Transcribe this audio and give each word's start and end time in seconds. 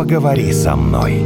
поговори 0.00 0.50
со 0.50 0.76
мной. 0.76 1.22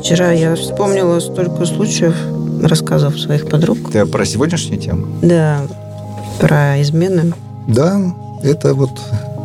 Вчера 0.00 0.30
я 0.30 0.54
вспомнила 0.54 1.18
столько 1.18 1.66
случаев, 1.66 2.14
рассказов 2.62 3.18
своих 3.18 3.48
подруг. 3.48 3.76
Ты 3.90 4.06
про 4.06 4.24
сегодняшнюю 4.24 4.80
тему? 4.80 5.06
Да, 5.20 5.62
про 6.38 6.80
измены. 6.80 7.32
Да, 7.66 8.00
это 8.44 8.74
вот 8.74 8.92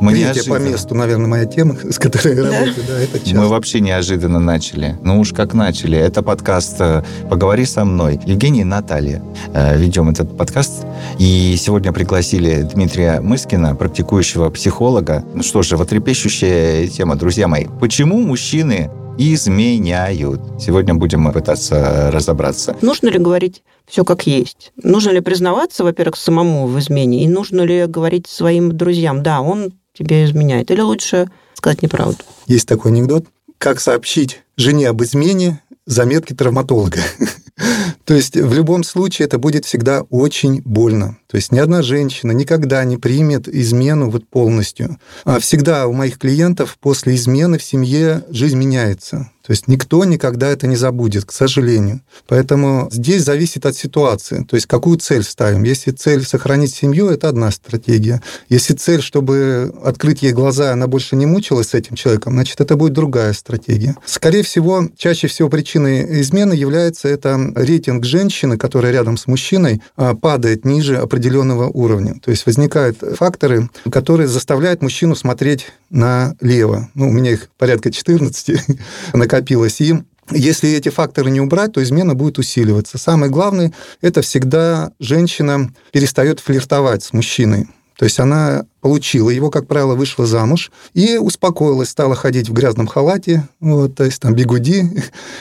Мы 0.01 0.11
третья 0.11 0.27
неожиданно. 0.33 0.55
по 0.55 0.61
месту, 0.61 0.95
наверное, 0.95 1.27
моя 1.27 1.45
тема, 1.45 1.75
с 1.89 1.97
которой 1.97 2.35
я 2.35 2.43
Да. 2.43 2.51
работаю. 2.51 2.85
Да, 2.87 2.99
это 2.99 3.19
часто. 3.19 3.35
Мы 3.35 3.47
вообще 3.47 3.79
неожиданно 3.79 4.39
начали. 4.39 4.97
Ну 5.01 5.19
уж 5.19 5.31
как 5.33 5.53
начали. 5.53 5.97
Это 5.97 6.21
подкаст 6.23 6.75
э, 6.79 7.03
«Поговори 7.29 7.65
со 7.65 7.85
мной». 7.85 8.19
Евгений 8.25 8.61
и 8.61 8.65
Наталья 8.65 9.23
э, 9.53 9.77
ведем 9.77 10.09
этот 10.09 10.35
подкаст. 10.37 10.85
И 11.19 11.55
сегодня 11.59 11.93
пригласили 11.93 12.61
Дмитрия 12.73 13.21
Мыскина, 13.21 13.75
практикующего 13.75 14.49
психолога. 14.49 15.23
Ну 15.33 15.43
что 15.43 15.61
же, 15.61 15.77
вот 15.77 15.89
трепещущая 15.89 16.87
тема, 16.87 17.15
друзья 17.15 17.47
мои. 17.47 17.67
Почему 17.79 18.19
мужчины 18.19 18.89
изменяют? 19.17 20.41
Сегодня 20.59 20.95
будем 20.95 21.31
пытаться 21.31 22.09
разобраться. 22.11 22.75
Нужно 22.81 23.09
ли 23.09 23.19
говорить 23.19 23.63
все 23.87 24.03
как 24.03 24.25
есть? 24.27 24.71
Нужно 24.81 25.11
ли 25.11 25.21
признаваться, 25.21 25.83
во-первых, 25.83 26.15
самому 26.15 26.67
в 26.67 26.79
измене? 26.79 27.23
И 27.23 27.27
нужно 27.27 27.61
ли 27.61 27.85
говорить 27.85 28.27
своим 28.27 28.71
друзьям, 28.75 29.21
да, 29.23 29.41
он 29.41 29.73
тебе 29.93 30.25
изменяет? 30.25 30.71
Или 30.71 30.81
лучше 30.81 31.29
сказать 31.53 31.81
неправду? 31.81 32.23
Есть 32.47 32.67
такой 32.67 32.91
анекдот. 32.91 33.25
Как 33.57 33.79
сообщить 33.79 34.41
жене 34.57 34.89
об 34.89 35.01
измене 35.03 35.61
заметки 35.85 36.33
травматолога? 36.33 36.99
То 38.05 38.13
есть 38.13 38.35
в 38.35 38.53
любом 38.53 38.83
случае 38.83 39.27
это 39.27 39.37
будет 39.37 39.65
всегда 39.65 40.01
очень 40.09 40.61
больно. 40.63 41.17
То 41.27 41.37
есть 41.37 41.51
ни 41.51 41.59
одна 41.59 41.81
женщина 41.81 42.31
никогда 42.31 42.83
не 42.83 42.97
примет 42.97 43.47
измену 43.47 44.09
вот 44.09 44.27
полностью. 44.27 44.97
А 45.23 45.39
всегда 45.39 45.87
у 45.87 45.93
моих 45.93 46.17
клиентов 46.17 46.77
после 46.79 47.15
измены 47.15 47.57
в 47.57 47.63
семье 47.63 48.23
жизнь 48.29 48.57
меняется. 48.57 49.31
То 49.45 49.51
есть 49.51 49.67
никто 49.67 50.05
никогда 50.05 50.47
это 50.47 50.67
не 50.67 50.77
забудет, 50.77 51.25
к 51.25 51.33
сожалению. 51.33 52.01
Поэтому 52.27 52.87
здесь 52.91 53.23
зависит 53.23 53.65
от 53.65 53.75
ситуации. 53.75 54.45
То 54.49 54.55
есть 54.55 54.67
какую 54.67 54.97
цель 54.99 55.23
ставим. 55.23 55.63
Если 55.63 55.91
цель 55.91 56.25
сохранить 56.25 56.73
семью, 56.73 57.09
это 57.09 57.27
одна 57.27 57.51
стратегия. 57.51 58.21
Если 58.47 58.73
цель, 58.73 59.01
чтобы 59.01 59.73
открыть 59.83 60.23
ей 60.23 60.31
глаза, 60.31 60.71
она 60.71 60.87
больше 60.87 61.17
не 61.17 61.25
мучилась 61.25 61.69
с 61.69 61.73
этим 61.73 61.95
человеком, 61.95 62.33
значит, 62.33 62.61
это 62.61 62.77
будет 62.77 62.93
другая 62.93 63.33
стратегия. 63.33 63.97
Скорее 64.05 64.43
всего, 64.43 64.87
чаще 64.95 65.27
всего 65.27 65.49
причиной 65.49 66.21
измены 66.21 66.53
является 66.53 67.09
это 67.09 67.37
рейтинг 67.55 68.05
женщины, 68.05 68.57
которая 68.57 68.93
рядом 68.93 69.17
с 69.17 69.27
мужчиной, 69.27 69.81
а, 69.97 70.15
падает 70.15 70.63
ниже 70.63 70.97
определенного 70.97 71.67
уровня. 71.67 72.15
То 72.23 72.31
есть 72.31 72.45
возникают 72.45 72.99
факторы, 73.17 73.69
которые 73.91 74.27
заставляют 74.27 74.81
мужчину 74.81 75.15
смотреть 75.15 75.67
налево. 75.89 76.89
Ну, 76.95 77.09
у 77.09 77.11
меня 77.11 77.31
их 77.31 77.49
порядка 77.57 77.91
14 77.91 78.59
накопилось. 79.33 79.81
И 79.81 79.95
если 80.31 80.71
эти 80.71 80.89
факторы 80.89 81.29
не 81.29 81.41
убрать, 81.41 81.73
то 81.73 81.83
измена 81.83 82.15
будет 82.15 82.37
усиливаться. 82.37 82.97
Самое 82.97 83.31
главное, 83.31 83.73
это 84.01 84.21
всегда 84.21 84.91
женщина 84.99 85.73
перестает 85.91 86.39
флиртовать 86.39 87.03
с 87.03 87.13
мужчиной. 87.13 87.67
То 87.97 88.05
есть 88.05 88.19
она 88.19 88.65
получила 88.83 89.29
его, 89.29 89.49
как 89.49 89.65
правило, 89.65 89.95
вышла 89.95 90.25
замуж 90.25 90.69
и 90.93 91.17
успокоилась, 91.17 91.87
стала 91.87 92.15
ходить 92.15 92.49
в 92.49 92.53
грязном 92.53 92.85
халате, 92.85 93.47
вот, 93.61 93.95
то 93.95 94.03
есть 94.03 94.19
там 94.21 94.35
бигуди. 94.35 94.81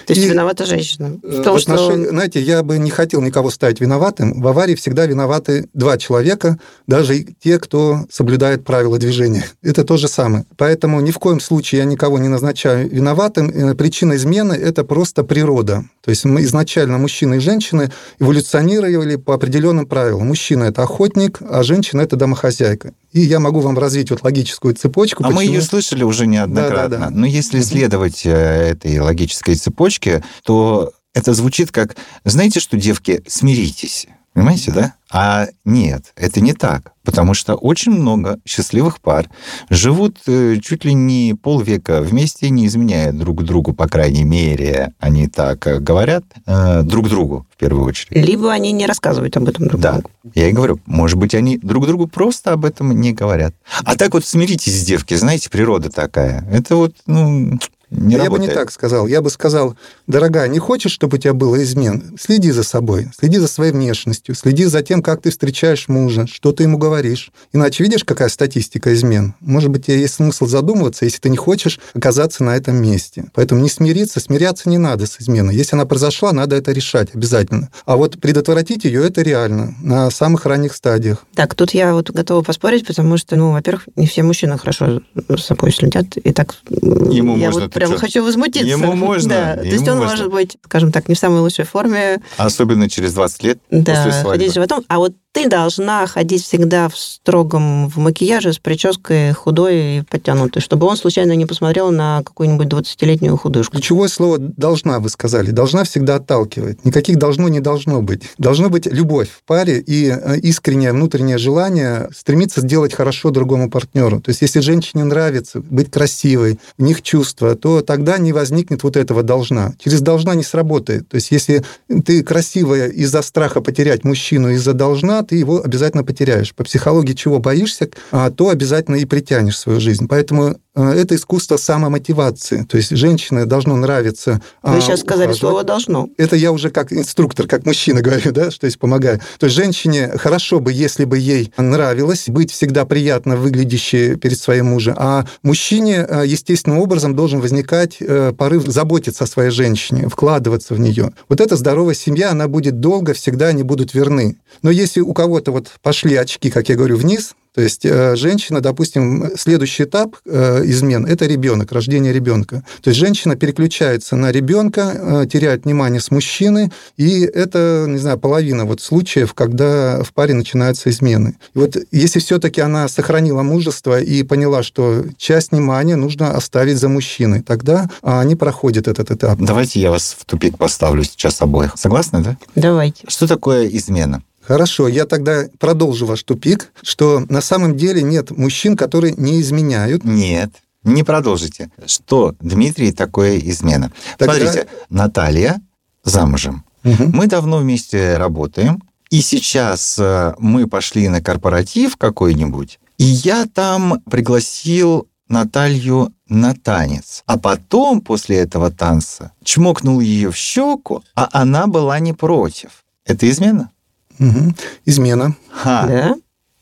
То 0.07 0.13
есть 0.15 0.27
И, 0.27 0.29
виновата 0.29 0.65
женщина. 0.65 1.19
В 1.21 1.41
э, 1.41 1.43
том, 1.43 1.57
в 1.57 1.61
что 1.61 1.75
отношении- 1.75 2.07
Знаете, 2.09 2.41
я 2.41 2.63
бы 2.63 2.79
не 2.79 2.91
хотел 2.91 3.21
никого 3.21 3.51
ставить 3.51 3.81
виноватым. 3.81 4.41
В 4.41 4.47
аварии 4.47 4.77
всегда 4.77 5.07
виноваты 5.07 5.69
два 5.75 5.99
человека, 5.99 6.57
даже 6.87 7.27
те, 7.43 7.59
кто 7.59 8.07
соблюдает 8.11 8.65
правила 8.65 8.97
движения. 8.97 9.45
Это 9.61 9.83
то 9.83 9.97
же 9.97 10.07
самое. 10.07 10.45
Поэтому 10.57 11.01
ни 11.01 11.11
в 11.11 11.19
коем 11.19 11.41
случае 11.41 11.81
я 11.81 11.85
никого 11.85 12.21
не 12.21 12.29
назначаю 12.29 12.89
виноватым. 12.89 13.51
Э, 13.51 13.75
Причина 13.75 14.15
измены– 14.15 14.53
это 14.55 14.85
просто 14.85 15.25
природа. 15.25 15.85
То 16.05 16.11
есть 16.11 16.25
мы 16.25 16.43
изначально 16.43 16.99
мужчины 16.99 17.35
и 17.37 17.41
женщины 17.41 17.91
эволюционировали 18.21 19.17
по 19.17 19.35
определенным 19.35 19.87
правилам. 19.87 20.29
Мужчина– 20.29 20.63
это 20.71 20.85
охотник, 20.85 21.41
а 21.41 21.65
женщина– 21.65 22.01
это 22.03 22.15
домохозяйка. 22.15 22.93
И 23.13 23.21
я 23.21 23.41
могу 23.41 23.61
вам 23.61 23.79
развить 23.79 24.11
вот 24.11 24.23
логическую 24.23 24.75
цепочку. 24.75 25.23
А 25.25 25.29
мы 25.29 25.37
почему- 25.37 25.55
ее 25.55 25.63
слышали 25.63 26.03
уже 26.03 26.27
неоднократно. 26.27 26.89
Да-да-да. 26.89 27.11
Но 27.11 27.27
если 27.27 27.61
следовать 27.61 28.25
э, 28.25 28.31
этой 28.31 28.99
логической 28.99 29.55
цепочке, 29.55 30.25
то 30.45 30.93
это 31.15 31.35
звучит 31.35 31.71
как, 31.71 31.97
знаете 32.25 32.59
что, 32.61 32.77
девки, 32.77 33.23
смиритесь. 33.27 34.07
Понимаете, 34.35 34.73
да? 34.73 34.95
А 35.11 35.49
нет, 35.67 36.13
это 36.17 36.41
не 36.41 36.55
так. 36.55 36.93
Потому 37.05 37.35
что 37.35 37.55
очень 37.55 37.93
много 37.93 38.39
счастливых 38.47 39.01
пар 39.01 39.29
живут 39.69 40.19
э, 40.27 40.57
чуть 40.63 40.87
ли 40.87 40.95
не 40.95 41.35
полвека 41.35 42.01
вместе, 42.01 42.49
не 42.49 42.67
изменяя 42.67 43.13
друг 43.13 43.45
другу, 43.45 43.75
по 43.75 43.89
крайней 43.89 44.25
мере, 44.25 44.95
они 45.01 45.29
так 45.29 45.67
э, 45.67 45.81
говорят, 45.81 46.25
э, 46.47 46.83
друг 46.83 47.11
другу 47.11 47.47
в 47.55 47.59
первую 47.59 47.85
очередь. 47.85 48.13
либо 48.13 48.51
они 48.53 48.73
не 48.73 48.87
рассказывают 48.87 49.37
об 49.37 49.49
этом 49.49 49.67
друг 49.69 49.81
Да, 49.81 49.93
другу. 49.95 50.11
я 50.35 50.49
и 50.49 50.53
говорю, 50.53 50.81
может 50.87 51.19
быть, 51.19 51.35
они 51.35 51.59
друг 51.59 51.87
другу 51.87 52.07
просто 52.07 52.53
об 52.53 52.65
этом 52.65 52.99
не 52.99 53.13
говорят. 53.13 53.55
А 53.85 53.97
так 53.97 54.15
вот 54.15 54.25
смиритесь, 54.25 54.83
девки, 54.85 55.13
знаете, 55.15 55.51
природа 55.51 55.91
такая. 55.91 56.47
Это 56.51 56.77
вот, 56.77 56.97
ну, 57.07 57.59
не 57.93 58.15
я 58.15 58.25
работает. 58.25 58.49
бы 58.49 58.55
не 58.55 58.55
так 58.55 58.71
сказал. 58.73 59.07
Я 59.07 59.21
бы 59.21 59.31
сказал, 59.31 59.77
дорогая, 60.07 60.49
не 60.49 60.59
хочешь, 60.59 60.93
чтобы 60.93 61.17
у 61.17 61.21
тебя 61.21 61.35
было 61.35 61.63
измен? 61.63 62.17
Следи 62.19 62.51
за 62.51 62.63
собой, 62.63 63.09
следи 63.19 63.39
за 63.39 63.49
своей 63.49 63.73
внешностью, 63.73 64.35
следи 64.35 64.65
за 64.65 64.83
тем, 64.83 65.03
как 65.03 65.23
ты 65.23 65.31
встречаешь 65.31 65.89
мужа, 65.89 66.27
что 66.27 66.53
ты 66.53 66.65
ему 66.65 66.79
говоришь. 66.79 67.31
Иначе 67.53 67.85
видишь, 67.85 68.05
какая 68.05 68.29
статистика 68.29 68.93
измен? 68.95 69.35
Может 69.41 69.71
быть, 69.71 69.87
тебе 69.87 70.01
есть 70.01 70.15
смысл 70.15 70.47
задумываться, 70.47 71.05
если 71.05 71.19
ты 71.19 71.29
не 71.29 71.37
хочешь 71.37 71.79
оказаться 71.95 72.43
на 72.45 72.57
этом 72.57 72.77
месте. 72.77 73.27
Поэтому 73.35 73.61
не 73.61 73.69
смириться, 73.69 74.21
смиряться 74.21 74.69
не 74.69 74.79
надо 74.79 75.07
с 75.07 75.21
изменой. 75.21 75.55
Если 75.55 75.77
она 75.77 75.85
произошла, 75.85 76.33
надо 76.33 76.57
это 76.57 76.73
решать 76.73 77.15
обязательно. 77.15 77.71
А 77.85 77.97
вот 77.97 78.21
предотвратить 78.21 78.85
ее 78.85 79.07
это 79.07 79.23
реально 79.23 79.75
на 79.83 80.11
самых 80.11 80.47
ранних 80.47 80.75
стадиях. 80.75 81.27
Так, 81.35 81.55
тут 81.55 81.73
я 81.73 81.93
вот 81.93 82.11
готова 82.11 82.43
поспорить, 82.43 82.87
потому 82.87 83.17
что, 83.17 83.37
ну, 83.37 83.53
во-первых, 83.53 83.89
не 83.97 84.07
все 84.07 84.23
мужчины 84.23 84.59
хорошо 84.59 85.03
с 85.29 85.43
собой 85.43 85.73
следят. 85.73 86.17
И 86.17 86.33
так 86.33 86.57
Ему 86.71 87.37
я 87.37 87.47
можно, 87.47 87.63
вот 87.63 87.73
прям 87.89 87.99
хочу 88.01 88.25
возмутиться. 88.25 88.67
Ему 88.69 88.93
можно, 88.97 89.29
Да. 89.29 89.57
То 89.57 89.65
есть 89.65 89.83
ему 89.87 89.93
он 89.93 89.99
можно. 89.99 90.11
может 90.11 90.31
быть, 90.33 90.57
скажем 90.65 90.93
так, 90.93 91.09
не 91.09 91.15
в 91.15 91.19
самой 91.19 91.41
лучшей 91.41 91.65
форме, 91.65 92.21
Особенно 92.37 92.89
через 92.89 93.15
20 93.15 93.43
лет 93.45 93.59
после 93.69 93.83
да, 93.83 94.11
свадьбы. 94.13 94.31
ходить 94.31 94.55
животом. 94.55 94.85
А 94.89 94.99
вот 94.99 95.15
ты 95.33 95.49
должна 95.49 96.07
ходить 96.07 96.45
всегда 96.45 96.89
в 96.89 96.97
строгом 96.97 97.89
в 97.89 97.97
макияже 97.97 98.53
с 98.53 98.59
прической 98.59 99.33
худой 99.33 99.99
и 99.99 100.03
подтянутой, 100.03 100.61
чтобы 100.61 100.87
он 100.87 100.97
случайно 100.97 101.33
не 101.33 101.47
посмотрел 101.47 101.91
на 101.91 102.23
какую-нибудь 102.23 102.67
20-летнюю 102.67 103.37
худышку. 103.39 103.73
Ключевое 103.73 104.09
слово 104.09 104.39
«должна» 104.39 105.01
вы 105.01 105.09
сказали. 105.09 105.51
«Должна» 105.51 105.85
всегда 105.85 106.17
отталкивает. 106.17 106.85
Никаких 106.85 107.17
«должно» 107.17 107.49
не 107.49 107.61
должно 107.61 108.03
быть. 108.03 108.25
Должно 108.37 108.69
быть 108.69 108.87
любовь 108.87 109.29
в 109.31 109.43
паре 109.47 109.81
и 109.81 110.11
э, 110.11 110.39
искреннее 110.41 110.93
внутреннее 110.93 111.39
желание 111.39 112.11
стремиться 112.15 112.61
сделать 112.61 112.93
хорошо 112.93 113.31
другому 113.31 113.71
партнеру. 113.71 114.21
То 114.21 114.29
есть 114.31 114.43
если 114.43 114.61
женщине 114.61 115.05
нравится 115.05 115.61
быть 115.61 115.91
красивой, 115.91 116.61
у 116.77 116.85
них 116.85 117.01
чувства, 117.01 117.57
то 117.57 117.81
тогда 117.81 118.19
не 118.19 118.35
возникнет 118.35 118.83
вот 118.83 118.99
этого 118.99 119.23
«должна». 119.23 119.73
Через 119.83 120.03
«должна» 120.03 120.35
не 120.35 120.45
сработает. 120.45 121.09
То 121.09 121.15
есть 121.15 121.31
если 121.31 121.65
ты 122.05 122.23
красивая 122.23 122.89
из-за 122.89 123.23
страха 123.23 123.63
потерять 123.63 124.05
мужчину, 124.05 124.51
из-за 124.51 124.75
«должна», 124.75 125.22
ты 125.23 125.37
его 125.37 125.63
обязательно 125.63 126.05
потеряешь. 126.05 126.55
По 126.55 126.65
психологии 126.65 127.13
чего 127.13 127.39
боишься, 127.39 127.89
а, 128.11 128.31
то 128.31 128.49
обязательно 128.49 128.97
и 128.97 129.05
притянешь 129.05 129.57
в 129.57 129.59
свою 129.59 129.81
жизнь. 129.81 130.07
Поэтому 130.09 130.57
это 130.75 131.15
искусство 131.15 131.57
самомотивации. 131.57 132.65
То 132.65 132.77
есть 132.77 132.91
женщине 132.97 133.45
должно 133.45 133.77
нравиться... 133.77 134.41
Вы 134.63 134.79
а, 134.79 134.81
сейчас 134.81 135.01
сказали 135.01 135.29
ухаживать. 135.29 135.41
слово 135.41 135.65
«должно». 135.65 136.09
Это 136.17 136.37
я 136.37 136.53
уже 136.53 136.71
как 136.71 136.93
инструктор, 136.93 137.47
как 137.47 137.67
мужчина 137.67 138.01
говорю, 138.01 138.33
да, 138.33 138.51
что 138.51 138.67
есть 138.67 138.79
помогаю. 138.79 139.21
То 139.39 139.47
есть 139.47 139.57
женщине 139.57 140.13
хорошо 140.17 140.61
бы, 140.61 140.73
если 140.73 141.05
бы 141.05 141.19
ей 141.19 141.53
нравилось 141.57 142.29
быть 142.29 142.51
всегда 142.51 142.85
приятно 142.85 143.37
выглядящей 143.37 144.17
перед 144.17 144.39
своим 144.39 144.67
мужем, 144.67 144.95
а 144.97 145.27
мужчине 145.43 146.07
э, 146.09 146.25
естественным 146.27 146.79
образом 146.79 147.15
должен 147.15 147.41
возникать 147.41 147.97
э, 148.01 148.33
порыв 148.37 148.67
заботиться 148.67 149.25
о 149.25 149.27
своей 149.27 149.51
женщине, 149.51 150.09
вкладываться 150.09 150.75
в 150.75 150.81
нее. 150.81 151.13
Вот 151.29 151.41
эта 151.41 151.57
здоровая 151.57 151.95
семья, 151.95 152.31
она 152.31 152.49
будет 152.49 152.81
долго, 152.81 153.13
всегда 153.13 153.49
они 153.49 153.63
будут 153.63 153.95
верны. 153.95 154.37
Но 154.63 154.71
если 154.71 155.01
у 155.01 155.13
кого-то 155.13 155.53
вот 155.53 155.73
пошли 155.83 156.17
очки, 156.17 156.51
как 156.51 156.69
я 156.69 156.77
говорю, 156.77 156.97
вниз, 156.97 157.35
то 157.55 157.61
есть 157.61 157.85
э, 157.85 158.17
женщина, 158.17 158.61
допустим, 158.61 159.31
следующий 159.37 159.85
этап 159.85 160.17
э, 160.25 160.63
измен– 160.65 161.05
это 161.07 161.27
ребенок, 161.27 161.71
рождение 161.73 162.13
ребенка. 162.13 162.65
То 162.83 162.91
есть 162.91 162.99
женщина 162.99 163.37
переключается 163.37 164.17
на 164.17 164.33
ребенка, 164.33 164.93
э, 164.95 165.27
теряет 165.31 165.65
внимание 165.65 166.01
с 166.01 166.11
мужчины, 166.11 166.73
и 166.97 167.21
это, 167.23 167.85
не 167.89 167.99
знаю, 167.99 168.19
половина 168.19 168.65
вот 168.65 168.81
случаев, 168.81 169.35
когда 169.35 170.03
в 170.03 170.13
паре 170.15 170.33
начинаются 170.33 170.89
измены. 170.89 171.37
И 171.55 171.59
вот 171.59 171.77
если 171.91 172.21
все-таки 172.21 172.63
она 172.63 172.89
сохранила 172.89 173.43
мужество 173.43 174.01
и 174.01 174.23
поняла, 174.23 174.63
что 174.63 175.05
часть 175.19 175.53
внимания 175.53 175.97
нужно 175.97 176.33
оставить 176.35 176.79
за 176.79 176.89
мужчиной, 176.89 177.43
тогда 177.43 177.91
а, 178.03 178.21
они 178.21 178.35
проходят 178.35 178.89
этот 178.89 179.11
этап. 179.11 179.39
Давайте 179.41 179.81
я 179.81 179.91
вас 179.91 180.17
в 180.19 180.25
тупик 180.25 180.57
поставлю 180.57 181.05
сейчас 181.05 181.43
обоих. 181.43 181.75
Согласны, 181.77 182.21
да? 182.21 182.37
Давайте. 182.55 183.05
Что 183.09 183.27
такое 183.27 183.67
измена? 183.69 184.23
Хорошо, 184.53 184.87
я 184.87 185.07
тогда 185.07 185.45
продолжу 185.59 186.05
ваш 186.05 186.23
тупик, 186.25 186.73
что 186.83 187.25
на 187.31 187.41
самом 187.41 187.75
деле 187.75 188.03
нет 188.03 188.31
мужчин, 188.33 188.77
которые 188.77 189.15
не 189.17 189.41
изменяют. 189.41 190.05
Нет, 190.05 190.51
не 190.85 191.03
продолжите. 191.03 191.71
Что, 191.87 192.35
Дмитрий, 192.39 192.93
такое 192.93 193.39
измена? 193.39 193.91
Тогда- 194.19 194.35
Смотрите, 194.35 194.69
Наталья 194.91 195.63
замужем. 196.05 196.67
Мгм. 196.83 197.13
Мы 197.17 197.29
давно 197.29 197.57
вместе 197.61 198.19
работаем, 198.19 198.83
и 199.09 199.23
сейчас 199.23 199.97
э, 199.99 200.35
мы 200.39 200.67
пошли 200.67 201.09
на 201.09 201.23
корпоратив 201.23 201.97
какой-нибудь, 201.97 202.79
и 202.99 203.05
я 203.05 203.47
там 203.47 204.03
пригласил 204.11 205.09
Наталью 205.29 206.13
на 206.29 206.55
танец. 206.55 207.23
А 207.25 207.39
потом, 207.39 208.03
после 208.03 208.37
этого 208.37 208.71
танца, 208.71 209.33
чмокнул 209.43 210.01
ее 210.01 210.31
в 210.31 210.37
щеку, 210.37 211.03
а 211.17 211.31
она 211.33 211.69
была 211.69 211.99
не 212.01 212.13
против. 212.13 212.85
Это 213.07 213.31
измена? 213.31 213.71
Мгм. 214.19 214.55
Измена. 214.85 215.37
Ха. 215.51 215.87
Да? 215.87 216.15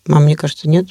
А 0.08 0.20
мне 0.20 0.36
кажется, 0.36 0.68
нет. 0.68 0.88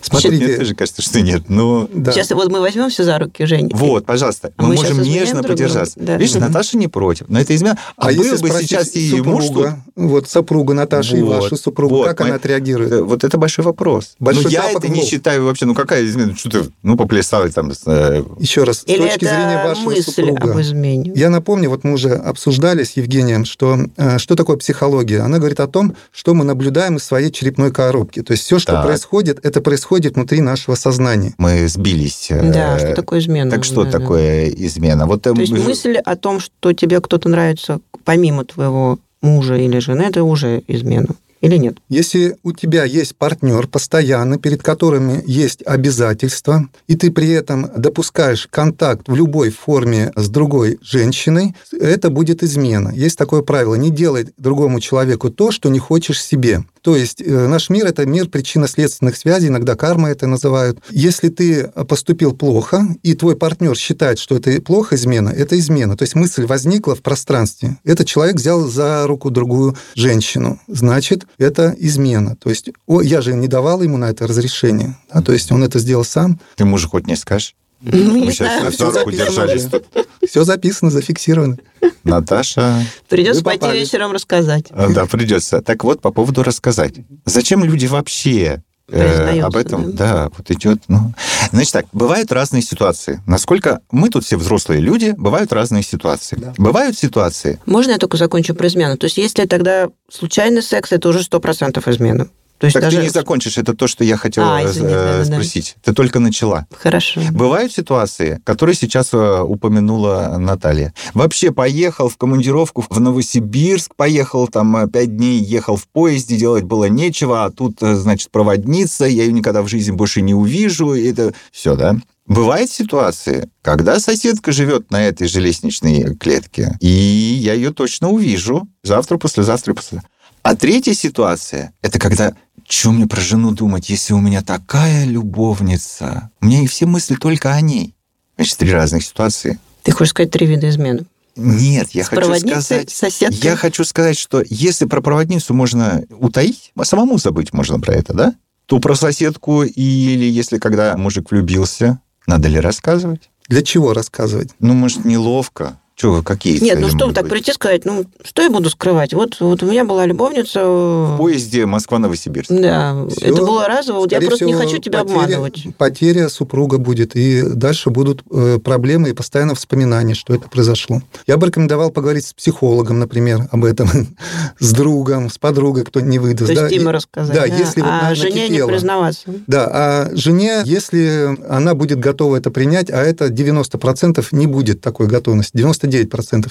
Смотрите, 0.00 0.44
Мне 0.46 0.56
тоже 0.56 0.74
кажется, 0.74 1.02
что 1.02 1.20
нет. 1.20 1.44
Ну, 1.48 1.88
да. 1.92 2.12
Сейчас 2.12 2.30
вот 2.30 2.50
мы 2.50 2.60
возьмем 2.60 2.90
все 2.90 3.04
за 3.04 3.18
руки, 3.18 3.44
Жень. 3.44 3.70
Вот, 3.72 4.04
пожалуйста, 4.06 4.52
А 4.56 4.62
мы, 4.62 4.70
мы 4.70 4.74
можем 4.76 5.02
нежно 5.02 5.36
друг 5.42 5.48
поддержаться. 5.48 5.94
Да. 5.96 6.16
Видишь, 6.16 6.34
Мгм. 6.34 6.46
Наташа 6.46 6.76
не 6.76 6.88
против, 6.88 7.26
но 7.28 7.40
это 7.40 7.54
измена. 7.54 7.78
А, 7.96 8.06
А, 8.08 8.12
если 8.12 8.36
бы 8.42 8.50
сейчас 8.50 8.94
и 8.94 9.20
муж 9.22 9.44
супруга, 9.46 9.82
вот 9.96 10.28
супруга 10.28 10.74
Наташи 10.74 11.18
и 11.18 11.22
Вот, 11.22 11.42
вашу 11.42 11.56
супругу, 11.56 11.96
вот, 11.96 12.08
как 12.08 12.20
мы- 12.20 12.26
она 12.26 12.34
отреагирует? 12.36 12.92
э, 12.92 13.02
вот 13.02 13.24
это 13.24 13.36
большой 13.38 13.64
вопрос. 13.64 14.14
Большой 14.18 14.44
но 14.44 14.50
я 14.50 14.70
это 14.70 14.88
не 14.88 15.02
считаю 15.04 15.44
вообще, 15.44 15.66
ну 15.66 15.74
какая 15.74 16.04
измена? 16.06 16.34
Что 16.36 16.50
ты, 16.50 16.70
ну, 16.82 16.96
поплясал 16.96 17.48
там. 17.50 17.72
с, 17.72 17.82
э, 17.86 18.22
Еще 18.38 18.64
раз, 18.64 18.78
с 18.80 18.84
Или 18.86 18.98
точки 19.02 19.16
это 19.24 19.26
зрения 19.26 19.64
вашего 19.64 19.90
мысль 19.90 20.02
супруга. 20.10 20.52
об 20.52 20.60
измене? 20.60 21.12
Я 21.14 21.30
напомню, 21.30 21.70
вот 21.70 21.84
мы 21.84 21.92
уже 21.92 22.10
обсуждали 22.14 22.84
с 22.84 22.92
Евгением, 22.96 23.44
что, 23.44 23.78
э, 23.96 24.18
что 24.18 24.36
такое 24.36 24.56
психология. 24.56 25.20
Она 25.20 25.38
говорит 25.38 25.60
о 25.60 25.66
том, 25.66 25.94
что 26.12 26.34
мы 26.34 26.44
наблюдаем 26.44 26.96
из 26.96 27.04
своей 27.04 27.30
черепной 27.30 27.72
коробки. 27.72 28.22
То 28.22 28.32
есть 28.32 28.44
все, 28.44 28.58
что 28.58 28.72
Так. 28.72 28.86
происходит, 28.86 29.38
это 29.44 29.60
происходит 29.60 29.71
внутри 30.14 30.40
нашего 30.40 30.74
сознания. 30.74 31.34
Мы 31.38 31.68
сбились. 31.68 32.28
э, 32.30 32.52
Да, 32.52 32.78
что 32.78 32.94
такое 32.94 33.20
измена? 33.20 33.50
Так 33.50 33.64
что 33.64 33.84
Да, 33.84 33.90
да. 33.92 33.98
такое 33.98 34.48
измена? 34.48 35.06
Вот, 35.06 35.26
э, 35.26 35.34
То 35.34 35.40
есть 35.40 35.52
мы- 35.52 35.60
мысль 35.60 35.96
о 35.96 36.16
том, 36.16 36.40
что 36.40 36.72
тебе 36.72 37.00
кто-то 37.00 37.28
нравится 37.28 37.80
помимо 38.04 38.44
твоего 38.44 38.98
мужа 39.20 39.56
или 39.56 39.78
жены, 39.78 40.02
это 40.02 40.24
уже 40.24 40.62
измена. 40.66 41.08
Или 41.40 41.56
нет? 41.56 41.78
Если 41.88 42.36
у 42.44 42.52
тебя 42.52 42.84
есть 42.84 43.16
партнер 43.16 43.66
постоянно, 43.66 44.38
перед 44.38 44.62
которыми 44.62 45.24
есть 45.26 45.60
обязательства, 45.66 46.68
и 46.86 46.94
ты 46.94 47.10
при 47.10 47.30
этом 47.30 47.68
допускаешь 47.76 48.46
контакт 48.48 49.08
в 49.08 49.14
любой 49.16 49.50
форме 49.50 50.12
с 50.14 50.28
другой 50.28 50.78
женщиной, 50.82 51.54
это 51.72 52.10
будет 52.10 52.44
измена. 52.44 52.90
Есть 52.94 53.18
такое 53.18 53.42
правило, 53.42 53.74
не 53.74 53.90
делай 53.90 54.28
другому 54.38 54.78
человеку 54.78 55.30
то, 55.30 55.50
что 55.50 55.68
не 55.68 55.80
хочешь 55.80 56.22
себе. 56.22 56.62
То 56.82 56.96
есть 56.96 57.22
э, 57.22 57.46
наш 57.46 57.70
мир– 57.70 57.86
это 57.86 58.04
мир 58.04 58.28
причинно-следственных 58.28 59.16
связей, 59.16 59.48
иногда 59.48 59.76
карма 59.76 60.10
это 60.10 60.26
называют. 60.26 60.78
Если 60.90 61.28
ты 61.28 61.68
поступил 61.88 62.32
плохо, 62.32 62.86
и 63.02 63.14
твой 63.14 63.36
партнер 63.36 63.76
считает, 63.76 64.18
что 64.18 64.36
это 64.36 64.60
плохо 64.60 64.96
измена, 64.96 65.30
это 65.30 65.58
измена. 65.58 65.96
То 65.96 66.02
есть 66.02 66.14
мысль 66.14 66.44
возникла 66.44 66.94
в 66.94 67.02
пространстве. 67.02 67.78
Этот 67.84 68.06
человек 68.08 68.36
взял 68.36 68.66
за 68.66 69.06
руку 69.06 69.30
другую 69.30 69.76
женщину. 69.94 70.60
Значит, 70.66 71.26
это 71.38 71.74
измена. 71.78 72.36
То 72.36 72.50
есть 72.50 72.70
о, 72.86 73.00
я 73.00 73.20
же 73.20 73.34
не 73.34 73.46
давал 73.46 73.82
ему 73.82 73.96
на 73.96 74.10
это 74.10 74.26
разрешение. 74.26 74.96
да, 75.12 75.22
то 75.22 75.32
есть 75.32 75.52
он 75.52 75.62
это 75.62 75.78
сделал 75.78 76.04
сам. 76.04 76.40
Ты 76.56 76.64
мужу 76.64 76.88
хоть 76.88 77.06
не 77.06 77.16
скажешь? 77.16 77.54
Ну, 77.82 78.16
не 78.16 78.24
Мы 78.26 78.32
сейчас 78.32 78.58
знаю. 78.58 78.72
за 78.72 78.84
руку 78.86 79.10
записано 79.10 79.26
держались. 79.26 79.66
уже. 79.66 79.82
Все 80.28 80.44
записано, 80.44 80.90
зафиксировано. 80.90 81.58
Наташа... 82.04 82.84
Придется 83.08 83.42
пойти 83.42 83.60
попали. 83.60 83.78
вечером 83.80 84.12
рассказать. 84.12 84.66
А, 84.70 84.88
Да, 84.88 85.06
придется. 85.06 85.60
Так 85.62 85.84
вот, 85.84 86.00
по 86.00 86.10
поводу 86.12 86.42
рассказать. 86.42 86.94
Зачем 87.24 87.64
люди 87.64 87.86
вообще 87.86 88.62
э, 88.88 89.40
об 89.40 89.56
этом, 89.56 89.94
да, 89.94 90.30
вот 90.36 90.50
идет. 90.50 90.78
Ну. 90.88 91.12
Значит 91.50 91.72
так, 91.72 91.86
бывают 91.92 92.30
разные 92.32 92.62
ситуации. 92.62 93.20
Насколько 93.26 93.80
мы 93.90 94.10
тут 94.10 94.24
все 94.24 94.36
взрослые 94.36 94.80
люди, 94.80 95.14
бывают 95.16 95.52
разные 95.52 95.82
ситуации. 95.82 96.36
Да. 96.36 96.54
Бывают 96.58 96.96
ситуации. 96.98 97.60
Можно 97.66 97.92
я 97.92 97.98
только 97.98 98.16
закончу 98.16 98.54
про 98.54 98.66
измену? 98.68 98.96
То 98.96 99.06
есть 99.06 99.16
если 99.16 99.44
тогда 99.46 99.88
случайный 100.10 100.62
секс, 100.62 100.92
это 100.92 101.08
уже 101.08 101.20
100% 101.20 101.90
измена. 101.90 102.28
То 102.62 102.66
есть 102.66 102.74
Так 102.74 102.84
даже... 102.84 102.98
ты 102.98 103.02
не 103.02 103.08
закончишь, 103.08 103.58
это 103.58 103.74
то, 103.74 103.88
что 103.88 104.04
я 104.04 104.16
хотел 104.16 104.44
А, 104.44 104.62
э, 104.62 104.66
извини, 104.66 104.86
э, 104.86 104.90
да-да-да. 104.90 105.24
спросить. 105.24 105.74
Ты 105.82 105.92
только 105.92 106.20
начала. 106.20 106.68
Хорошо. 106.70 107.20
Бывают 107.32 107.72
ситуации, 107.72 108.40
которые 108.44 108.76
сейчас 108.76 109.08
э, 109.12 109.40
упомянула 109.40 110.36
Наталья. 110.38 110.94
Вообще 111.12 111.50
поехал 111.50 112.08
в 112.08 112.16
командировку 112.16 112.86
в 112.88 113.00
Новосибирск, 113.00 113.96
поехал 113.96 114.46
там 114.46 114.76
э, 114.76 114.88
пять 114.88 115.16
дней, 115.16 115.40
ехал 115.40 115.74
в 115.74 115.88
поезде, 115.88 116.36
делать 116.36 116.62
было 116.62 116.84
нечего, 116.84 117.44
а 117.44 117.50
тут, 117.50 117.78
значит, 117.80 118.30
проводница, 118.30 119.06
я 119.06 119.24
ее 119.24 119.32
никогда 119.32 119.62
в 119.62 119.66
жизни 119.66 119.90
больше 119.90 120.22
не 120.22 120.32
увижу, 120.32 120.92
это 120.92 121.34
все, 121.50 121.74
да? 121.74 121.96
Бывают 122.26 122.70
ситуации, 122.70 123.50
когда 123.62 123.98
соседка 123.98 124.52
живет 124.52 124.92
на 124.92 125.04
этой 125.04 125.26
же 125.26 125.40
лестничной 125.40 126.14
клетке, 126.14 126.76
и 126.78 126.86
я 126.86 127.54
ее 127.54 127.72
точно 127.72 128.10
увижу 128.10 128.68
завтра, 128.84 129.18
послезавтра 129.18 129.74
послезавтра. 129.74 130.08
А 130.42 130.56
третья 130.56 130.92
ситуация– 130.92 131.72
это 131.82 132.00
когда 132.00 132.34
что 132.68 132.92
мне 132.92 133.06
про 133.06 133.20
жену 133.20 133.52
думать, 133.52 133.88
если 133.90 134.12
у 134.12 134.20
меня 134.20 134.42
такая 134.42 135.04
любовница? 135.04 136.30
У 136.40 136.46
меня 136.46 136.62
и 136.62 136.66
все 136.66 136.86
мысли 136.86 137.14
только 137.14 137.52
о 137.52 137.60
ней. 137.60 137.94
Значит, 138.36 138.58
три 138.58 138.72
разных 138.72 139.04
ситуации. 139.04 139.58
Ты 139.82 139.92
хочешь 139.92 140.10
сказать 140.10 140.30
три 140.30 140.46
вида 140.46 140.68
измены? 140.68 141.06
Нет, 141.36 141.90
я 141.92 142.04
С 142.04 142.08
хочу 142.08 142.34
сказать... 142.34 142.90
соседкой? 142.90 143.38
Я 143.42 143.56
хочу 143.56 143.84
сказать, 143.84 144.18
что 144.18 144.42
если 144.48 144.84
про 144.84 145.00
проводницу 145.00 145.54
можно 145.54 146.04
утаить, 146.10 146.72
а 146.76 146.84
самому 146.84 147.18
забыть 147.18 147.52
можно 147.52 147.80
про 147.80 147.94
это, 147.94 148.12
да? 148.12 148.34
То 148.66 148.78
про 148.78 148.94
соседку 148.94 149.62
или 149.62 150.24
если 150.24 150.58
когда 150.58 150.96
мужик 150.96 151.30
влюбился, 151.30 152.00
надо 152.26 152.48
ли 152.48 152.60
рассказывать? 152.60 153.30
Для 153.48 153.62
чего 153.62 153.92
рассказывать? 153.92 154.50
Ну, 154.60 154.74
может, 154.74 155.04
неловко. 155.04 155.78
Что 156.02 156.10
вы, 156.10 156.24
какие 156.24 156.58
Нет, 156.58 156.80
ну 156.80 156.88
что 156.88 157.12
так 157.12 157.22
быть? 157.26 157.30
прийти 157.34 157.52
и 157.52 157.54
сказать, 157.54 157.84
ну 157.84 158.04
что 158.24 158.42
я 158.42 158.50
буду 158.50 158.68
скрывать? 158.70 159.14
Вот, 159.14 159.36
вот 159.38 159.62
у 159.62 159.66
меня 159.66 159.84
была 159.84 160.04
любовница... 160.04 160.58
В 160.64 161.16
поезде 161.16 161.64
Москва-Новосибирск. 161.64 162.50
Да, 162.50 163.06
Всё. 163.08 163.26
это 163.26 163.42
было 163.42 163.68
разово, 163.68 163.98
вот 163.98 164.10
я 164.10 164.20
просто 164.20 164.44
не 164.46 164.52
хочу 164.54 164.78
тебя 164.78 165.04
потеря- 165.04 165.12
обманывать. 165.12 165.64
Потеря 165.78 166.28
супруга 166.28 166.78
будет, 166.78 167.14
и 167.14 167.42
дальше 167.42 167.90
будут 167.90 168.24
э, 168.32 168.58
проблемы 168.58 169.10
и 169.10 169.12
постоянно 169.12 169.54
вспоминания, 169.54 170.14
что 170.14 170.34
это 170.34 170.48
произошло. 170.48 171.02
Я 171.28 171.36
бы 171.36 171.46
рекомендовал 171.46 171.90
поговорить 171.92 172.26
с 172.26 172.32
психологом, 172.32 172.98
например, 172.98 173.46
об 173.52 173.64
этом, 173.64 173.88
с 174.58 174.72
другом, 174.72 175.30
с 175.30 175.38
подругой, 175.38 175.84
кто 175.84 176.00
не 176.00 176.18
выдаст. 176.18 176.46
То 176.46 176.50
есть 176.52 176.62
да, 176.62 176.68
Тима 176.68 176.90
и- 176.90 176.94
рассказать. 176.94 177.36
да, 177.36 177.44
если 177.44 177.80
вот 177.80 177.90
а 177.90 178.08
на- 178.08 178.14
жене 178.16 178.34
не 178.34 178.40
накипело. 178.48 178.68
признаваться. 178.70 179.22
Да, 179.46 179.70
а 179.72 180.10
жене, 180.14 180.62
если 180.64 181.38
она 181.48 181.76
будет 181.76 182.00
готова 182.00 182.34
это 182.34 182.50
принять, 182.50 182.90
а 182.90 183.00
это 183.00 183.26
90% 183.28 184.26
не 184.32 184.48
будет 184.48 184.80
такой 184.80 185.06
готовности, 185.06 185.56
99% 185.56 185.91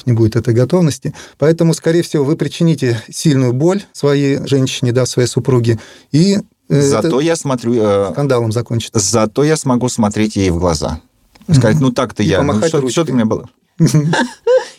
не 0.06 0.14
будет 0.14 0.36
этой 0.36 0.54
готовности, 0.54 1.14
поэтому, 1.38 1.74
скорее 1.74 2.02
всего, 2.04 2.24
вы 2.24 2.36
причините 2.36 3.02
сильную 3.10 3.54
боль 3.54 3.84
своей 3.94 4.46
женщине, 4.48 4.92
да, 4.92 5.06
своей 5.06 5.28
супруге, 5.28 5.80
и 6.12 6.38
э, 6.70 6.82
Зато 6.82 7.08
это 7.08 7.20
я 7.20 7.36
смотрю... 7.36 7.74
э, 7.76 8.10
скандалом 8.12 8.52
закончится. 8.52 9.00
Зато 9.00 9.44
я 9.44 9.58
смогу 9.58 9.90
смотреть 9.90 10.36
ей 10.36 10.50
в 10.50 10.58
глаза. 10.58 11.02
Сказать, 11.50 11.80
ну 11.80 11.92
так-то 11.92 12.24
я. 12.24 12.42
Ну, 12.42 12.62
что, 12.66 12.88
что 12.90 13.04
ты 13.04 13.14
мне 13.14 13.26
было? 13.26 13.50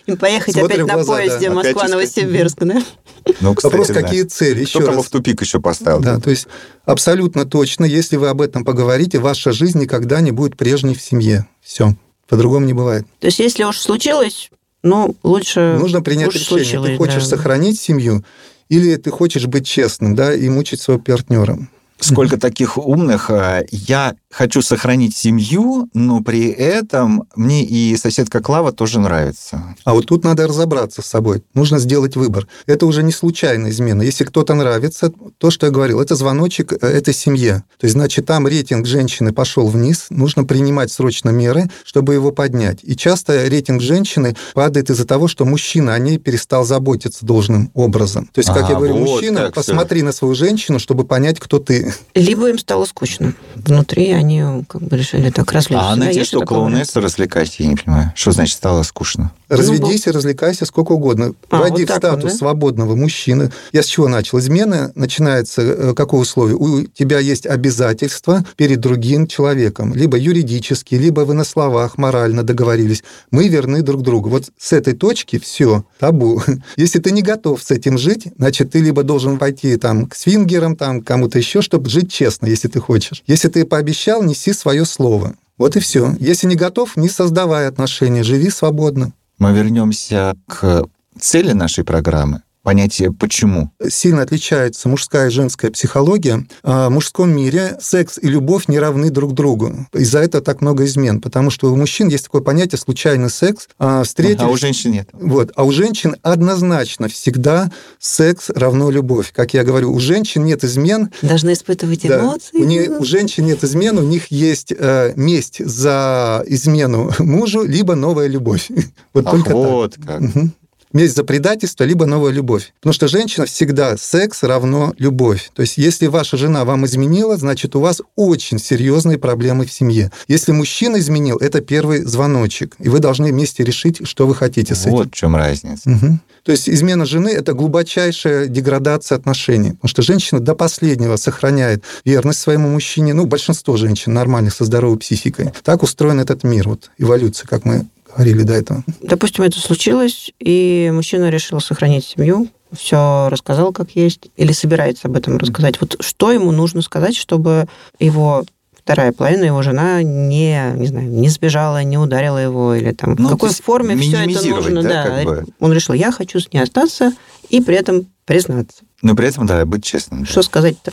И 0.06 0.16
поехать 0.16 0.54
Смотрим 0.54 0.84
опять 0.84 0.86
на 0.86 0.94
глаза, 0.94 1.12
поезде 1.12 1.48
да. 1.48 1.54
Москва-Новосибирск, 1.54 2.58
да? 2.60 2.82
Ну, 3.40 3.54
кстати, 3.54 3.72
Вопрос, 3.72 3.88
да. 3.88 4.02
какие 4.02 4.24
цели? 4.24 4.62
Еще 4.62 4.80
Кто 4.80 4.88
кого 4.88 4.96
раз. 4.98 5.06
в 5.06 5.10
тупик 5.10 5.40
еще 5.42 5.60
поставил? 5.60 6.00
Да, 6.00 6.18
то 6.18 6.28
есть 6.28 6.48
абсолютно 6.84 7.44
точно, 7.44 7.84
если 7.84 8.16
вы 8.16 8.28
об 8.28 8.40
этом 8.40 8.64
поговорите, 8.64 9.20
ваша 9.20 9.52
жизнь 9.52 9.78
никогда 9.78 10.20
не 10.20 10.32
будет 10.32 10.56
прежней 10.56 10.96
в 10.96 11.00
семье. 11.00 11.46
Все. 11.60 11.94
По-другому 12.28 12.66
не 12.66 12.72
бывает. 12.72 13.06
То 13.20 13.26
есть 13.26 13.38
если 13.38 13.64
уж 13.64 13.78
случилось, 13.78 14.50
ну, 14.82 15.14
лучше... 15.22 15.76
Нужно 15.78 16.02
принять 16.02 16.28
уж 16.28 16.34
решение. 16.34 16.64
случилось, 16.64 16.90
ты 16.90 16.96
хочешь 16.96 17.22
да. 17.24 17.36
сохранить 17.36 17.80
семью 17.80 18.24
или 18.68 18.96
ты 18.96 19.10
хочешь 19.10 19.46
быть 19.46 19.66
честным, 19.66 20.14
да, 20.14 20.34
и 20.34 20.48
мучить 20.48 20.80
своего 20.80 21.02
партнера. 21.02 21.58
Сколько 22.04 22.36
таких 22.38 22.78
умных. 22.78 23.30
а, 23.30 23.62
Я 23.70 24.14
хочу 24.30 24.62
сохранить 24.62 25.16
семью, 25.16 25.88
но 25.94 26.20
при 26.22 26.48
этом 26.50 27.24
мне 27.36 27.64
и 27.64 27.96
соседка 27.96 28.40
Клава 28.40 28.72
тоже 28.72 28.98
нравится. 28.98 29.74
А 29.84 29.92
вот 29.94 30.06
тут 30.06 30.24
надо 30.24 30.46
разобраться 30.46 31.02
с 31.02 31.06
собой. 31.06 31.42
Нужно 31.54 31.78
сделать 31.78 32.16
выбор. 32.16 32.46
Это 32.66 32.86
уже 32.86 33.02
не 33.02 33.12
случайная 33.12 33.70
измена. 33.70 34.02
Если 34.02 34.24
кто-то 34.24 34.54
нравится, 34.54 35.12
то, 35.38 35.50
что 35.50 35.66
я 35.66 35.72
говорил, 35.72 36.00
это 36.00 36.14
звоночек 36.14 36.72
э, 36.72 36.76
этой 36.86 37.14
семье. 37.14 37.64
То 37.78 37.84
есть, 37.86 37.94
значит, 37.94 38.26
там 38.26 38.46
рейтинг 38.46 38.86
женщины 38.86 39.32
пошел 39.32 39.68
вниз, 39.68 40.06
нужно 40.10 40.44
принимать 40.44 40.90
срочно 40.90 41.30
меры, 41.30 41.70
чтобы 41.84 42.14
его 42.14 42.32
поднять. 42.32 42.78
И 42.82 42.96
часто 42.96 43.46
рейтинг 43.48 43.80
женщины 43.82 44.34
падает 44.54 44.90
из-за 44.90 45.06
того, 45.06 45.28
что 45.28 45.44
мужчина 45.44 45.94
о 45.94 45.98
ней 45.98 46.18
перестал 46.18 46.64
заботиться 46.64 47.24
должным 47.26 47.70
образом. 47.74 48.26
То 48.32 48.38
есть, 48.40 48.48
как 48.48 48.64
А, 48.64 48.70
я 48.70 48.76
говорю, 48.76 48.94
вот 48.96 49.08
мужчина, 49.08 49.50
посмотри 49.54 50.02
на 50.02 50.12
свою 50.12 50.34
женщину, 50.34 50.78
чтобы 50.78 51.04
понять, 51.04 51.38
кто 51.38 51.58
ты. 51.58 51.91
Либо 52.14 52.48
им 52.48 52.58
стало 52.58 52.84
скучно. 52.84 53.34
Внутри 53.54 54.10
они 54.10 54.64
как 54.68 54.82
бы 54.82 54.96
решили 54.96 55.30
так 55.30 55.50
развлечься. 55.52 55.86
А 55.86 55.88
Да, 55.88 55.92
она 55.92 56.06
тебе 56.06 56.18
есть 56.20 56.28
что, 56.28 56.40
клоунесса 56.40 57.00
развлекайся, 57.00 57.62
я 57.62 57.68
не 57.68 57.76
понимаю. 57.76 58.12
Что 58.14 58.32
значит 58.32 58.56
стало 58.56 58.82
скучно? 58.82 59.32
Разведись 59.48 60.06
и 60.06 60.10
развлекайся 60.10 60.64
сколько 60.64 60.92
угодно. 60.92 61.34
А, 61.50 61.58
Войди 61.58 61.84
вот 61.84 61.90
в 61.90 61.92
так 61.92 62.02
вот, 62.02 62.10
статус 62.10 62.32
да? 62.32 62.38
свободного 62.38 62.96
мужчины. 62.96 63.50
Я 63.72 63.82
с 63.82 63.86
чего 63.86 64.08
начал? 64.08 64.38
Измена 64.38 64.92
начинается, 64.94 65.62
э, 65.62 65.94
какое 65.94 66.22
условие? 66.22 66.56
У 66.56 66.84
тебя 66.86 67.18
есть 67.18 67.46
обязательства 67.46 68.44
перед 68.56 68.80
другим 68.80 69.26
человеком. 69.26 69.94
Либо 69.94 70.16
юридически, 70.16 70.94
либо 70.94 71.20
вы 71.20 71.34
на 71.34 71.44
словах 71.44 71.98
морально 71.98 72.42
договорились. 72.42 73.04
Мы 73.30 73.48
верны 73.48 73.82
друг 73.82 74.02
другу. 74.02 74.30
Вот 74.30 74.50
с 74.58 74.72
этой 74.72 74.94
точки 74.94 75.38
все 75.38 75.84
табу. 75.98 76.42
Если 76.76 76.98
ты 76.98 77.10
не 77.10 77.22
готов 77.22 77.62
с 77.62 77.70
этим 77.70 77.98
жить, 77.98 78.28
значит, 78.38 78.70
ты 78.72 78.80
либо 78.80 79.02
должен 79.02 79.38
пойти 79.38 79.76
там, 79.76 80.06
к 80.06 80.14
свингерам, 80.14 80.76
там, 80.76 81.02
к 81.02 81.06
кому-то 81.06 81.38
еще, 81.38 81.60
чтобы 81.60 81.81
жить 81.88 82.12
честно, 82.12 82.46
если 82.46 82.68
ты 82.68 82.80
хочешь. 82.80 83.22
Если 83.26 83.48
ты 83.48 83.64
пообещал, 83.64 84.22
неси 84.22 84.52
свое 84.52 84.84
слово. 84.84 85.34
Вот 85.58 85.76
и 85.76 85.80
все. 85.80 86.14
Если 86.18 86.46
не 86.46 86.56
готов, 86.56 86.96
не 86.96 87.08
создавай 87.08 87.68
отношения, 87.68 88.22
живи 88.22 88.50
свободно. 88.50 89.12
Мы 89.38 89.52
вернемся 89.52 90.34
к 90.48 90.86
цели 91.18 91.52
нашей 91.52 91.84
программы. 91.84 92.42
Понятие 92.62 93.12
«почему». 93.12 93.72
сильно 93.88 94.22
отличается 94.22 94.88
мужская 94.88 95.26
и 95.28 95.30
женская 95.30 95.70
психология. 95.72 96.46
А 96.62 96.88
В 96.88 96.92
мужском 96.92 97.30
мире 97.34 97.76
секс 97.80 98.18
и 98.22 98.28
любовь 98.28 98.68
не 98.68 98.78
равны 98.78 99.10
друг 99.10 99.34
другу. 99.34 99.86
Из-за 99.92 100.20
этого 100.20 100.44
так 100.44 100.60
много 100.60 100.84
измен, 100.84 101.20
потому 101.20 101.50
что 101.50 101.72
у 101.72 101.76
мужчин 101.76 102.06
есть 102.08 102.24
такое 102.24 102.40
понятие 102.40 102.78
случайный 102.78 103.30
секс. 103.30 103.68
А, 103.80 104.04
встретились- 104.04 104.40
А 104.42 104.48
у 104.48 104.56
женщин 104.56 104.92
нет. 104.92 105.08
Вот. 105.12 105.50
А 105.56 105.64
у 105.64 105.72
женщин 105.72 106.14
однозначно 106.22 107.08
всегда 107.08 107.72
секс 107.98 108.48
равно 108.50 108.90
любовь. 108.90 109.32
Как 109.34 109.54
я 109.54 109.64
говорю, 109.64 109.92
у 109.92 109.98
женщин 109.98 110.44
нет 110.44 110.62
измен, 110.62 111.10
Должны 111.20 111.54
испытывать 111.54 112.02
да. 112.06 112.20
эмоции. 112.20 112.58
У, 112.58 112.64
не- 112.64 112.88
у 112.88 113.04
женщин 113.04 113.44
нет 113.44 113.64
измен, 113.64 113.98
у 113.98 114.02
них 114.02 114.28
есть 114.30 114.72
э, 114.76 115.14
месть 115.16 115.64
за 115.66 116.44
измену 116.46 117.10
мужу, 117.18 117.64
либо 117.64 117.96
новая 117.96 118.28
любовь. 118.28 118.68
Вот 119.14 119.26
Ах, 119.26 119.32
только 119.32 119.48
так. 119.50 119.56
вот 119.56 119.96
как. 120.06 120.20
Мгм. 120.20 120.52
Месть 120.92 121.16
за 121.16 121.24
предательство, 121.24 121.84
либо 121.84 122.06
новая 122.06 122.32
любовь. 122.32 122.72
Потому 122.80 122.92
что 122.92 123.08
женщина 123.08 123.46
всегда 123.46 123.96
секс 123.96 124.42
равно 124.42 124.94
любовь. 124.98 125.50
То 125.54 125.62
есть 125.62 125.78
если 125.78 126.06
ваша 126.06 126.36
жена 126.36 126.64
вам 126.64 126.86
изменила, 126.86 127.36
значит, 127.36 127.74
у 127.76 127.80
вас 127.80 128.02
очень 128.16 128.58
серьезные 128.58 129.18
проблемы 129.18 129.66
в 129.66 129.72
семье. 129.72 130.10
Если 130.28 130.52
мужчина 130.52 130.98
изменил, 130.98 131.36
это 131.38 131.60
первый 131.60 132.02
звоночек. 132.04 132.74
И 132.78 132.88
вы 132.88 132.98
должны 132.98 133.30
вместе 133.32 133.64
решить, 133.64 134.06
что 134.06 134.26
вы 134.26 134.34
хотите 134.34 134.74
с 134.74 134.82
этим. 134.82 134.92
Вот 134.92 135.08
в 135.08 135.14
чем 135.14 135.36
разница. 135.36 135.88
Мгм. 135.88 136.20
То 136.44 136.52
есть 136.52 136.68
измена 136.68 137.06
жены– 137.06 137.28
это 137.30 137.52
глубочайшая 137.52 138.46
деградация 138.46 139.16
отношений. 139.16 139.72
Потому 139.72 139.88
что 139.88 140.02
женщина 140.02 140.40
до 140.40 140.54
последнего 140.54 141.16
сохраняет 141.16 141.84
верность 142.04 142.40
своему 142.40 142.68
мужчине. 142.68 143.14
Ну, 143.14 143.26
большинство 143.26 143.76
женщин 143.76 144.12
нормальных, 144.12 144.54
со 144.54 144.64
здоровой 144.64 144.98
психикой. 144.98 145.52
Так 145.62 145.82
устроен 145.82 146.20
этот 146.20 146.42
мир, 146.42 146.68
вот 146.68 146.90
эволюция, 146.98 147.46
как 147.46 147.64
мы 147.64 147.86
говорили 148.14 148.42
до 148.42 148.54
этого. 148.54 148.84
Допустим, 149.02 149.44
это 149.44 149.58
случилось, 149.60 150.30
и 150.38 150.90
мужчина 150.92 151.30
решил 151.30 151.60
сохранить 151.60 152.04
семью, 152.04 152.48
все 152.76 153.28
рассказал 153.30 153.72
как 153.72 153.90
есть, 153.92 154.28
или 154.36 154.52
собирается 154.52 155.08
об 155.08 155.16
этом 155.16 155.36
рассказать. 155.38 155.80
Вот 155.80 155.96
что 156.00 156.32
ему 156.32 156.52
нужно 156.52 156.82
сказать, 156.82 157.16
чтобы 157.16 157.66
его 157.98 158.44
вторая 158.74 159.12
половина, 159.12 159.44
его 159.44 159.62
жена 159.62 160.02
не, 160.02 160.72
не 160.74 160.86
знаю, 160.86 161.08
не 161.08 161.28
сбежала, 161.28 161.82
не 161.84 161.98
ударила 161.98 162.38
его, 162.38 162.74
или 162.74 162.92
там 162.92 163.14
Ну, 163.18 163.28
в 163.28 163.30
какой 163.32 163.50
форме 163.50 163.96
все 163.96 164.16
это 164.24 164.46
нужно. 164.48 164.82
да, 164.82 165.04
как 165.04 165.24
бы? 165.24 165.44
Он 165.60 165.72
решил, 165.72 165.94
я 165.94 166.10
хочу 166.10 166.40
с 166.40 166.52
ней 166.52 166.60
остаться, 166.60 167.12
и 167.48 167.60
при 167.60 167.76
этом 167.76 168.06
признаться. 168.24 168.82
Но 169.02 169.14
при 169.14 169.28
этом, 169.28 169.46
да, 169.46 169.64
быть 169.66 169.84
честным. 169.84 170.20
да. 170.20 170.26
Что 170.26 170.42
сказать-то, 170.42 170.92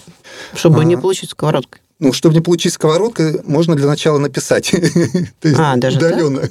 чтобы 0.55 0.81
А. 0.81 0.83
не 0.83 0.97
получить 0.97 1.29
сковородкой? 1.31 1.81
Ну, 1.99 2.13
чтобы 2.13 2.35
не 2.35 2.41
получить 2.41 2.73
сковородкой, 2.73 3.41
можно 3.43 3.75
для 3.75 3.87
начала 3.87 4.17
написать. 4.17 4.73
А, 5.57 5.75
даже 5.77 5.97
удаленно. 5.97 6.41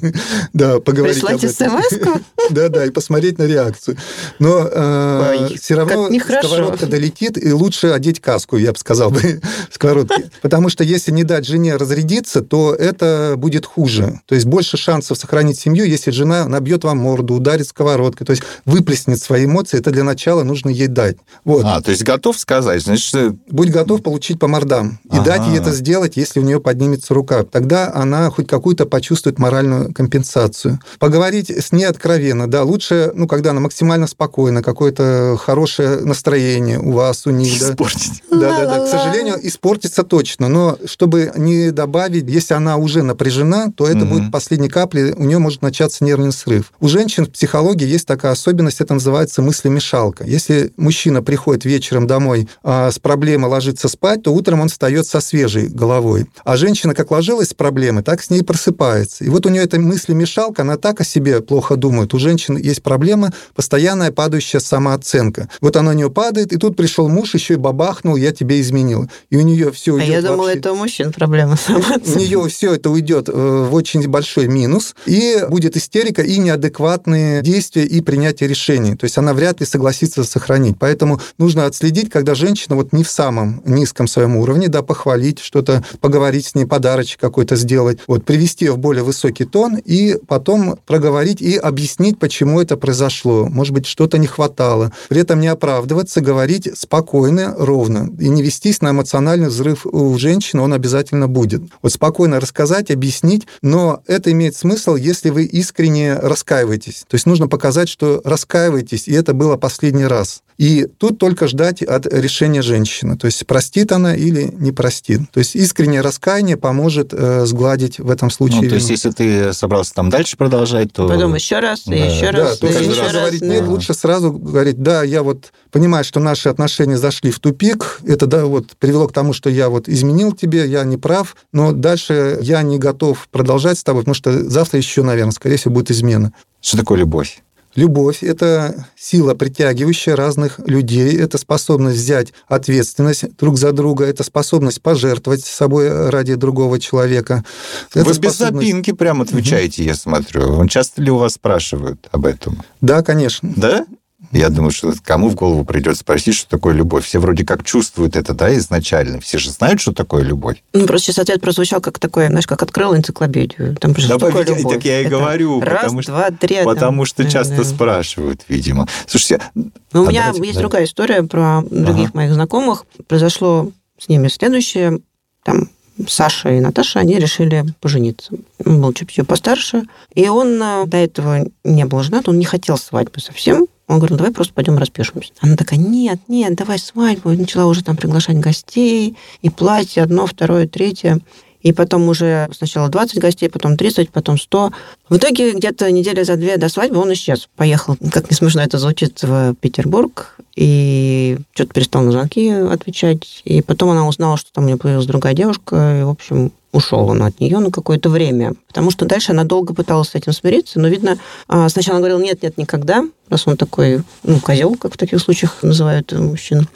Да, 0.53 0.79
поговорить 0.79 1.23
об 1.23 1.39
Прислать 1.39 1.43
этом. 1.43 1.81
смс-ку? 1.81 2.19
Да, 2.51 2.69
да, 2.69 2.85
и 2.85 2.89
посмотреть 2.89 3.37
на 3.37 3.43
реакцию. 3.43 3.97
Но 4.39 4.61
Ой, 4.61 5.57
все 5.57 5.75
равно 5.75 6.09
сковородка 6.09 6.87
долетит, 6.87 7.43
и 7.43 7.51
лучше 7.51 7.87
одеть 7.87 8.19
каску, 8.19 8.57
я 8.57 8.71
бы 8.71 8.77
сказал 8.77 9.09
бы, 9.11 9.41
сковородки. 9.71 10.29
Потому 10.41 10.69
что 10.69 10.83
если 10.83 11.11
не 11.11 11.23
дать 11.23 11.45
жене 11.45 11.75
разрядиться, 11.75 12.41
то 12.41 12.73
это 12.73 13.35
будет 13.37 13.65
хуже. 13.65 14.21
То 14.25 14.35
есть 14.35 14.47
больше 14.47 14.77
шансов 14.77 15.17
сохранить 15.17 15.59
семью, 15.59 15.85
если 15.85 16.11
жена 16.11 16.47
набьет 16.47 16.83
вам 16.83 16.99
морду, 16.99 17.35
ударит 17.35 17.67
сковородкой, 17.67 18.25
то 18.25 18.31
есть 18.31 18.43
выплеснет 18.65 19.21
свои 19.21 19.45
эмоции, 19.45 19.79
это 19.79 19.91
для 19.91 20.03
начала 20.03 20.43
нужно 20.43 20.69
ей 20.69 20.87
дать. 20.87 21.17
Вот. 21.43 21.63
А, 21.65 21.81
то 21.81 21.91
есть 21.91 22.03
готов 22.03 22.37
сказать, 22.37 22.81
значит, 22.81 23.35
Будь 23.49 23.71
готов 23.71 24.03
получить 24.03 24.39
по 24.39 24.47
мордам. 24.47 24.99
И 25.11 25.19
Ага. 25.39 25.45
дать 25.45 25.53
ей 25.53 25.61
это 25.61 25.71
сделать, 25.71 26.17
если 26.17 26.39
у 26.39 26.43
нее 26.43 26.59
поднимется 26.59 27.13
рука. 27.13 27.43
Тогда 27.43 27.91
она 27.93 28.29
хоть 28.29 28.47
какую-то 28.47 28.85
почувствует 28.85 29.39
моральную 29.39 29.93
компенсацию. 29.93 30.79
Поговорить 30.99 31.49
с 31.49 31.71
ней 31.71 31.85
откровенно, 31.85 32.49
да, 32.49 32.63
лучше, 32.63 33.11
ну, 33.13 33.27
когда 33.27 33.51
она 33.51 33.59
максимально 33.59 34.07
спокойна, 34.07 34.61
какое-то 34.61 35.37
хорошее 35.39 36.01
настроение 36.01 36.79
у 36.79 36.91
вас, 36.91 37.25
у 37.25 37.31
них, 37.31 37.59
да. 37.59 37.71
испортить. 37.71 38.23
Да, 38.29 38.37
да, 38.37 38.65
да. 38.65 38.85
К 38.85 38.87
сожалению, 38.87 39.35
испортится 39.41 40.03
точно. 40.03 40.47
Но 40.47 40.77
чтобы 40.85 41.31
не 41.35 41.71
добавить, 41.71 42.29
если 42.29 42.53
она 42.53 42.77
уже 42.77 43.03
напряжена, 43.03 43.67
то 43.75 43.87
это 43.87 44.05
будет 44.05 44.31
последней 44.31 44.69
каплей, 44.69 45.13
у 45.13 45.23
нее 45.23 45.39
может 45.39 45.61
начаться 45.61 46.03
нервный 46.03 46.31
срыв. 46.31 46.71
У 46.79 46.87
женщин 46.87 47.25
в 47.25 47.31
психологии 47.31 47.87
есть 47.87 48.05
такая 48.05 48.31
особенность, 48.31 48.81
это 48.81 48.93
называется 48.93 49.41
мыслемешалка. 49.41 50.23
Если 50.23 50.71
мужчина 50.77 51.21
приходит 51.21 51.65
вечером 51.65 52.07
домой 52.07 52.47
а, 52.63 52.91
с 52.91 52.99
проблемой 52.99 53.49
ложиться 53.49 53.87
спать, 53.87 54.23
то 54.23 54.33
утром 54.33 54.61
он 54.61 54.69
встает 54.69 55.05
со 55.05 55.21
свежей 55.29 55.67
головой. 55.67 56.25
А 56.43 56.57
женщина 56.57 56.95
как 56.95 57.11
ложилась 57.11 57.49
с 57.49 57.53
проблемой, 57.53 58.03
так 58.03 58.21
с 58.21 58.29
ней 58.29 58.43
просыпается. 58.43 59.23
И 59.23 59.29
вот 59.29 59.45
у 59.45 59.49
нее 59.49 59.63
эта 59.63 59.79
мыслемешалка, 59.79 60.63
она 60.63 60.77
так 60.77 61.01
о 61.01 61.03
себе 61.03 61.41
плохо 61.41 61.75
думает. 61.75 62.13
У 62.13 62.19
женщин 62.19 62.57
есть 62.57 62.81
проблема 62.81 63.31
постоянная 63.55 64.11
падающая 64.11 64.59
самооценка. 64.59 65.49
Вот 65.61 65.75
она 65.75 65.91
у 65.91 65.93
нее 65.93 66.09
падает, 66.09 66.51
и 66.51 66.57
тут 66.57 66.75
пришел 66.75 67.07
муж, 67.07 67.33
еще 67.35 67.53
и 67.53 67.57
бабахнул, 67.57 68.15
я 68.15 68.31
тебе 68.31 68.59
изменил. 68.59 69.09
И 69.29 69.37
у 69.37 69.41
нее 69.41 69.71
все 69.71 69.97
А 69.97 70.03
я 70.03 70.21
думала, 70.21 70.49
это 70.49 70.73
у 70.73 70.75
мужчин 70.75 71.11
проблема 71.13 71.53
у 71.53 71.57
самооценки. 71.57 72.17
нее 72.17 72.47
все 72.49 72.73
это 72.73 72.89
уйдет 72.89 73.29
э, 73.29 73.31
в 73.69 73.73
очень 73.73 74.07
большой 74.07 74.47
минус, 74.47 74.95
и 75.05 75.45
будет 75.49 75.77
истерика 75.77 76.21
и 76.21 76.37
неадекватные 76.37 77.41
действия 77.41 77.85
и 77.85 78.01
принятие 78.01 78.49
решений. 78.49 78.95
То 78.95 79.05
есть 79.05 79.17
она 79.17 79.33
вряд 79.33 79.59
ли 79.59 79.65
согласится 79.65 80.23
сохранить. 80.23 80.77
Поэтому 80.79 81.21
нужно 81.37 81.65
отследить, 81.65 82.09
когда 82.09 82.33
женщина 82.33 82.75
вот 82.75 82.93
не 82.93 83.03
в 83.03 83.09
самом 83.09 83.61
низком 83.65 84.07
своем 84.07 84.35
уровне, 84.35 84.67
да, 84.67 84.81
похвалить 84.81 85.18
что-то, 85.39 85.83
поговорить 85.99 86.45
с 86.45 86.55
ней, 86.55 86.65
подарочек 86.65 87.19
какой-то 87.19 87.55
сделать, 87.55 87.99
вот, 88.07 88.23
привести 88.23 88.65
ее 88.65 88.73
в 88.73 88.77
более 88.77 89.03
высокий 89.03 89.45
тон 89.45 89.75
и 89.75 90.17
потом 90.27 90.77
проговорить 90.85 91.41
и 91.41 91.57
объяснить, 91.57 92.19
почему 92.19 92.61
это 92.61 92.77
произошло. 92.77 93.47
Может 93.47 93.73
быть, 93.73 93.85
что-то 93.85 94.17
не 94.17 94.27
хватало. 94.27 94.91
При 95.09 95.21
этом 95.21 95.39
не 95.39 95.47
оправдываться, 95.47 96.21
говорить 96.21 96.69
спокойно, 96.75 97.55
ровно. 97.57 98.09
И 98.19 98.29
не 98.29 98.41
вестись 98.41 98.81
на 98.81 98.91
эмоциональный 98.91 99.49
взрыв 99.49 99.85
у 99.85 100.17
женщины, 100.17 100.61
он 100.61 100.73
обязательно 100.73 101.27
будет. 101.27 101.61
Вот 101.81 101.93
спокойно 101.93 102.39
рассказать, 102.39 102.91
объяснить, 102.91 103.47
но 103.61 104.01
это 104.07 104.31
имеет 104.31 104.55
смысл, 104.55 104.95
если 104.95 105.29
вы 105.29 105.45
искренне 105.45 106.15
раскаиваетесь. 106.15 107.05
То 107.07 107.15
есть 107.15 107.25
нужно 107.25 107.47
показать, 107.47 107.89
что 107.89 108.21
раскаиваетесь, 108.23 109.07
и 109.07 109.13
это 109.13 109.33
было 109.33 109.57
последний 109.57 110.05
раз. 110.05 110.41
И 110.59 110.87
тут 110.97 111.17
только 111.17 111.47
ждать 111.47 111.81
от 111.81 112.05
решения 112.05 112.61
женщины. 112.61 113.17
То 113.17 113.27
есть 113.27 113.47
простит 113.47 113.93
она 113.93 114.13
или 114.13 114.53
не 114.57 114.73
простит. 114.73 115.08
То 115.17 115.39
есть 115.39 115.55
искреннее 115.55 116.01
раскаяние 116.01 116.57
поможет 116.57 117.13
э, 117.13 117.45
сгладить 117.45 117.99
в 117.99 118.09
этом 118.09 118.29
случае. 118.29 118.61
Ну, 118.63 118.69
то 118.69 118.75
есть, 118.75 118.89
если 118.89 119.11
ты 119.11 119.53
собрался 119.53 119.93
там 119.93 120.09
дальше 120.09 120.37
продолжать, 120.37 120.93
то... 120.93 121.07
Потом 121.07 121.35
еще 121.35 121.59
раз, 121.59 121.87
и 121.87 121.91
Да. 121.91 121.95
еще 121.95 122.31
Да, 122.31 122.39
раз, 122.39 122.57
то 122.59 122.67
и 122.67 122.69
еще 122.71 123.01
раз, 123.01 123.13
говорить 123.13 123.41
да. 123.41 123.47
нет, 123.47 123.67
лучше 123.67 123.93
сразу 123.93 124.31
говорить, 124.31 124.81
да, 124.81 125.03
я 125.03 125.23
вот 125.23 125.51
понимаю, 125.71 126.03
что 126.03 126.19
наши 126.19 126.49
отношения 126.49 126.97
зашли 126.97 127.31
в 127.31 127.39
тупик, 127.39 128.01
это 128.05 128.25
да, 128.25 128.45
вот 128.45 128.71
привело 128.77 129.07
к 129.07 129.13
тому, 129.13 129.33
что 129.33 129.49
я 129.49 129.69
вот 129.69 129.87
изменил 129.89 130.31
тебе, 130.33 130.67
я 130.67 130.83
не 130.83 130.97
прав, 130.97 131.35
но 131.51 131.71
дальше 131.71 132.39
я 132.41 132.61
не 132.61 132.77
готов 132.77 133.27
продолжать 133.31 133.79
с 133.79 133.83
тобой, 133.83 134.03
потому 134.03 134.15
что 134.15 134.49
завтра 134.49 134.77
еще, 134.77 135.03
наверное, 135.03 135.31
скорее 135.31 135.57
всего, 135.57 135.73
будет 135.73 135.91
измена. 135.91 136.33
Что 136.61 136.77
такое 136.77 136.99
любовь? 136.99 137.41
Любовь– 137.79 138.17
это 138.23 138.87
сила, 138.97 139.35
притягивающая 139.35 140.13
разных 140.13 140.59
людей, 140.67 141.17
это 141.17 141.37
способность 141.37 141.95
взять 141.97 142.33
ответственность 142.49 143.33
друг 143.37 143.57
за 143.57 143.71
друга, 143.71 144.03
это 144.03 144.23
способность 144.25 144.81
пожертвовать 144.81 145.45
собой 145.45 146.09
ради 146.09 146.35
другого 146.35 146.77
человека. 146.77 147.45
Это 147.93 148.03
Вы 148.03 148.11
без 148.11 148.17
способность- 148.17 148.67
запинки 148.67 148.91
прям 148.91 149.21
отвечаете, 149.21 149.85
я 149.85 149.95
смотрю. 149.95 150.67
Часто 150.67 151.01
ли 151.01 151.09
у 151.09 151.19
вас 151.19 151.35
спрашивают 151.35 152.05
об 152.11 152.25
этом? 152.25 152.61
Да, 152.81 153.01
конечно. 153.01 153.53
Да? 153.55 153.85
Я 154.33 154.49
думаю, 154.49 154.71
что 154.71 154.93
кому 155.03 155.29
в 155.29 155.35
голову 155.35 155.63
придет 155.63 155.97
спросить, 155.97 156.35
что 156.35 156.49
такое 156.49 156.73
любовь. 156.73 157.05
Все 157.05 157.19
вроде 157.19 157.45
как 157.45 157.63
чувствуют 157.63 158.15
это, 158.17 158.33
да, 158.33 158.53
изначально. 158.57 159.21
Все 159.21 159.37
же 159.37 159.49
знают, 159.49 159.79
что 159.79 159.93
такое 159.93 160.23
любовь. 160.23 160.61
Ну, 160.73 160.85
просто 160.87 161.07
сейчас 161.07 161.19
ответ 161.19 161.39
прозвучал 161.41 161.79
как 161.79 161.99
такой, 161.99 162.27
знаешь, 162.27 162.45
как 162.45 162.61
открыл 162.61 162.95
энциклопедию. 162.95 163.75
Там 163.77 163.93
просто 163.93 164.09
Да, 164.13 164.17
что 164.17 164.27
такое 164.27 164.43
так 164.45 164.57
любовь? 164.57 164.73
так 164.75 164.85
я 164.85 164.99
и 164.99 165.05
Это 165.05 165.09
говорю, 165.11 165.61
Раз, 165.61 165.83
потому 165.83 166.01
два, 166.01 166.31
три. 166.31 166.55
а 166.57 166.63
там- 166.65 166.73
Потому 166.73 167.05
что 167.05 167.23
Да, 167.23 167.29
часто 167.29 167.55
да. 167.57 167.63
спрашивают, 167.63 168.41
видимо. 168.49 168.87
Слушайте, 169.07 169.41
Ну, 169.55 170.03
у 170.03 170.05
А 170.05 170.09
меня 170.09 170.25
давайте, 170.25 170.41
есть 170.43 170.55
да. 170.55 170.59
другая 170.59 170.83
история 170.83 171.23
про 171.23 171.63
других 171.71 172.09
Ага. 172.09 172.17
моих 172.17 172.33
знакомых. 172.33 172.85
Произошло 173.07 173.71
с 173.97 174.09
ними 174.09 174.27
следующее, 174.27 174.99
там, 175.43 175.69
Саша 176.07 176.49
и 176.51 176.59
Наташа, 176.59 176.99
они 176.99 177.17
решили 177.17 177.65
пожениться. 177.81 178.31
Он 178.65 178.81
был 178.81 178.93
чуть-чуть 178.93 179.27
постарше, 179.27 179.83
и 180.13 180.27
он 180.29 180.61
э, 180.61 180.85
до 180.85 180.97
этого 180.97 181.45
не 181.63 181.85
был 181.85 182.03
женат, 182.03 182.29
он 182.29 182.37
не 182.37 182.45
хотел 182.45 182.77
свадьбы 182.77 183.19
совсем. 183.19 183.65
Он 183.89 183.97
говорил, 183.97 184.17
давай 184.17 184.31
просто 184.31 184.53
пойдем 184.53 184.77
распишемся. 184.77 185.33
Она 185.39 185.55
такая, 185.55 185.79
нет, 185.79 186.19
нет, 186.27 186.53
давай 186.53 186.77
свадьбу. 186.77 187.31
Начала 187.31 187.65
уже 187.65 187.83
там 187.83 187.97
приглашать 187.97 188.37
гостей, 188.37 189.17
и 189.41 189.49
платье 189.49 190.03
одно, 190.03 190.27
второе, 190.27 190.67
третье. 190.67 191.19
И 191.61 191.73
потом 191.73 192.07
уже 192.07 192.47
сначала 192.55 192.89
20 192.89 193.19
гостей, 193.19 193.49
потом 193.49 193.77
30, 193.77 194.11
потом 194.11 194.37
100. 194.37 194.71
В 195.09 195.17
итоге 195.17 195.53
где-то 195.53 195.91
недели 195.91 196.21
за 196.21 196.35
две 196.35 196.57
до 196.57 196.69
свадьбы 196.69 196.99
он 196.99 197.11
исчез. 197.13 197.49
Поехал, 197.55 197.97
как 198.11 198.29
не 198.29 198.35
смешно 198.35 198.61
это 198.61 198.77
звучит, 198.77 199.23
в 199.23 199.55
Петербург. 199.55 200.35
И 200.55 201.37
что-то 201.53 201.73
перестал 201.73 202.03
на 202.03 202.11
звонки 202.11 202.49
отвечать. 202.49 203.41
И 203.43 203.63
потом 203.63 203.89
она 203.89 204.07
узнала, 204.07 204.37
что 204.37 204.51
там 204.53 204.65
у 204.65 204.67
нее 204.67 204.77
появилась 204.77 205.07
другая 205.07 205.33
девушка. 205.33 205.99
И, 205.99 206.03
в 206.03 206.09
общем, 206.09 206.51
ушел 206.71 207.07
он 207.09 207.23
от 207.23 207.39
нее 207.39 207.59
на 207.59 207.71
какое-то 207.71 208.09
время. 208.09 208.53
Потому 208.67 208.91
что 208.91 209.05
дальше 209.05 209.31
она 209.31 209.43
долго 209.43 209.73
пыталась 209.73 210.09
с 210.09 210.15
этим 210.15 210.33
смириться, 210.33 210.79
но, 210.79 210.87
видно, 210.87 211.17
а, 211.47 211.67
сначала 211.69 211.97
она 211.97 212.07
говорила, 212.07 212.21
нет, 212.21 212.43
нет, 212.43 212.57
никогда, 212.57 213.05
раз 213.29 213.47
он 213.47 213.57
такой, 213.57 214.03
ну, 214.23 214.39
козел, 214.39 214.75
как 214.75 214.93
в 214.93 214.97
таких 214.97 215.19
случаях 215.19 215.63
называют 215.63 216.11
мужчин. 216.11 216.67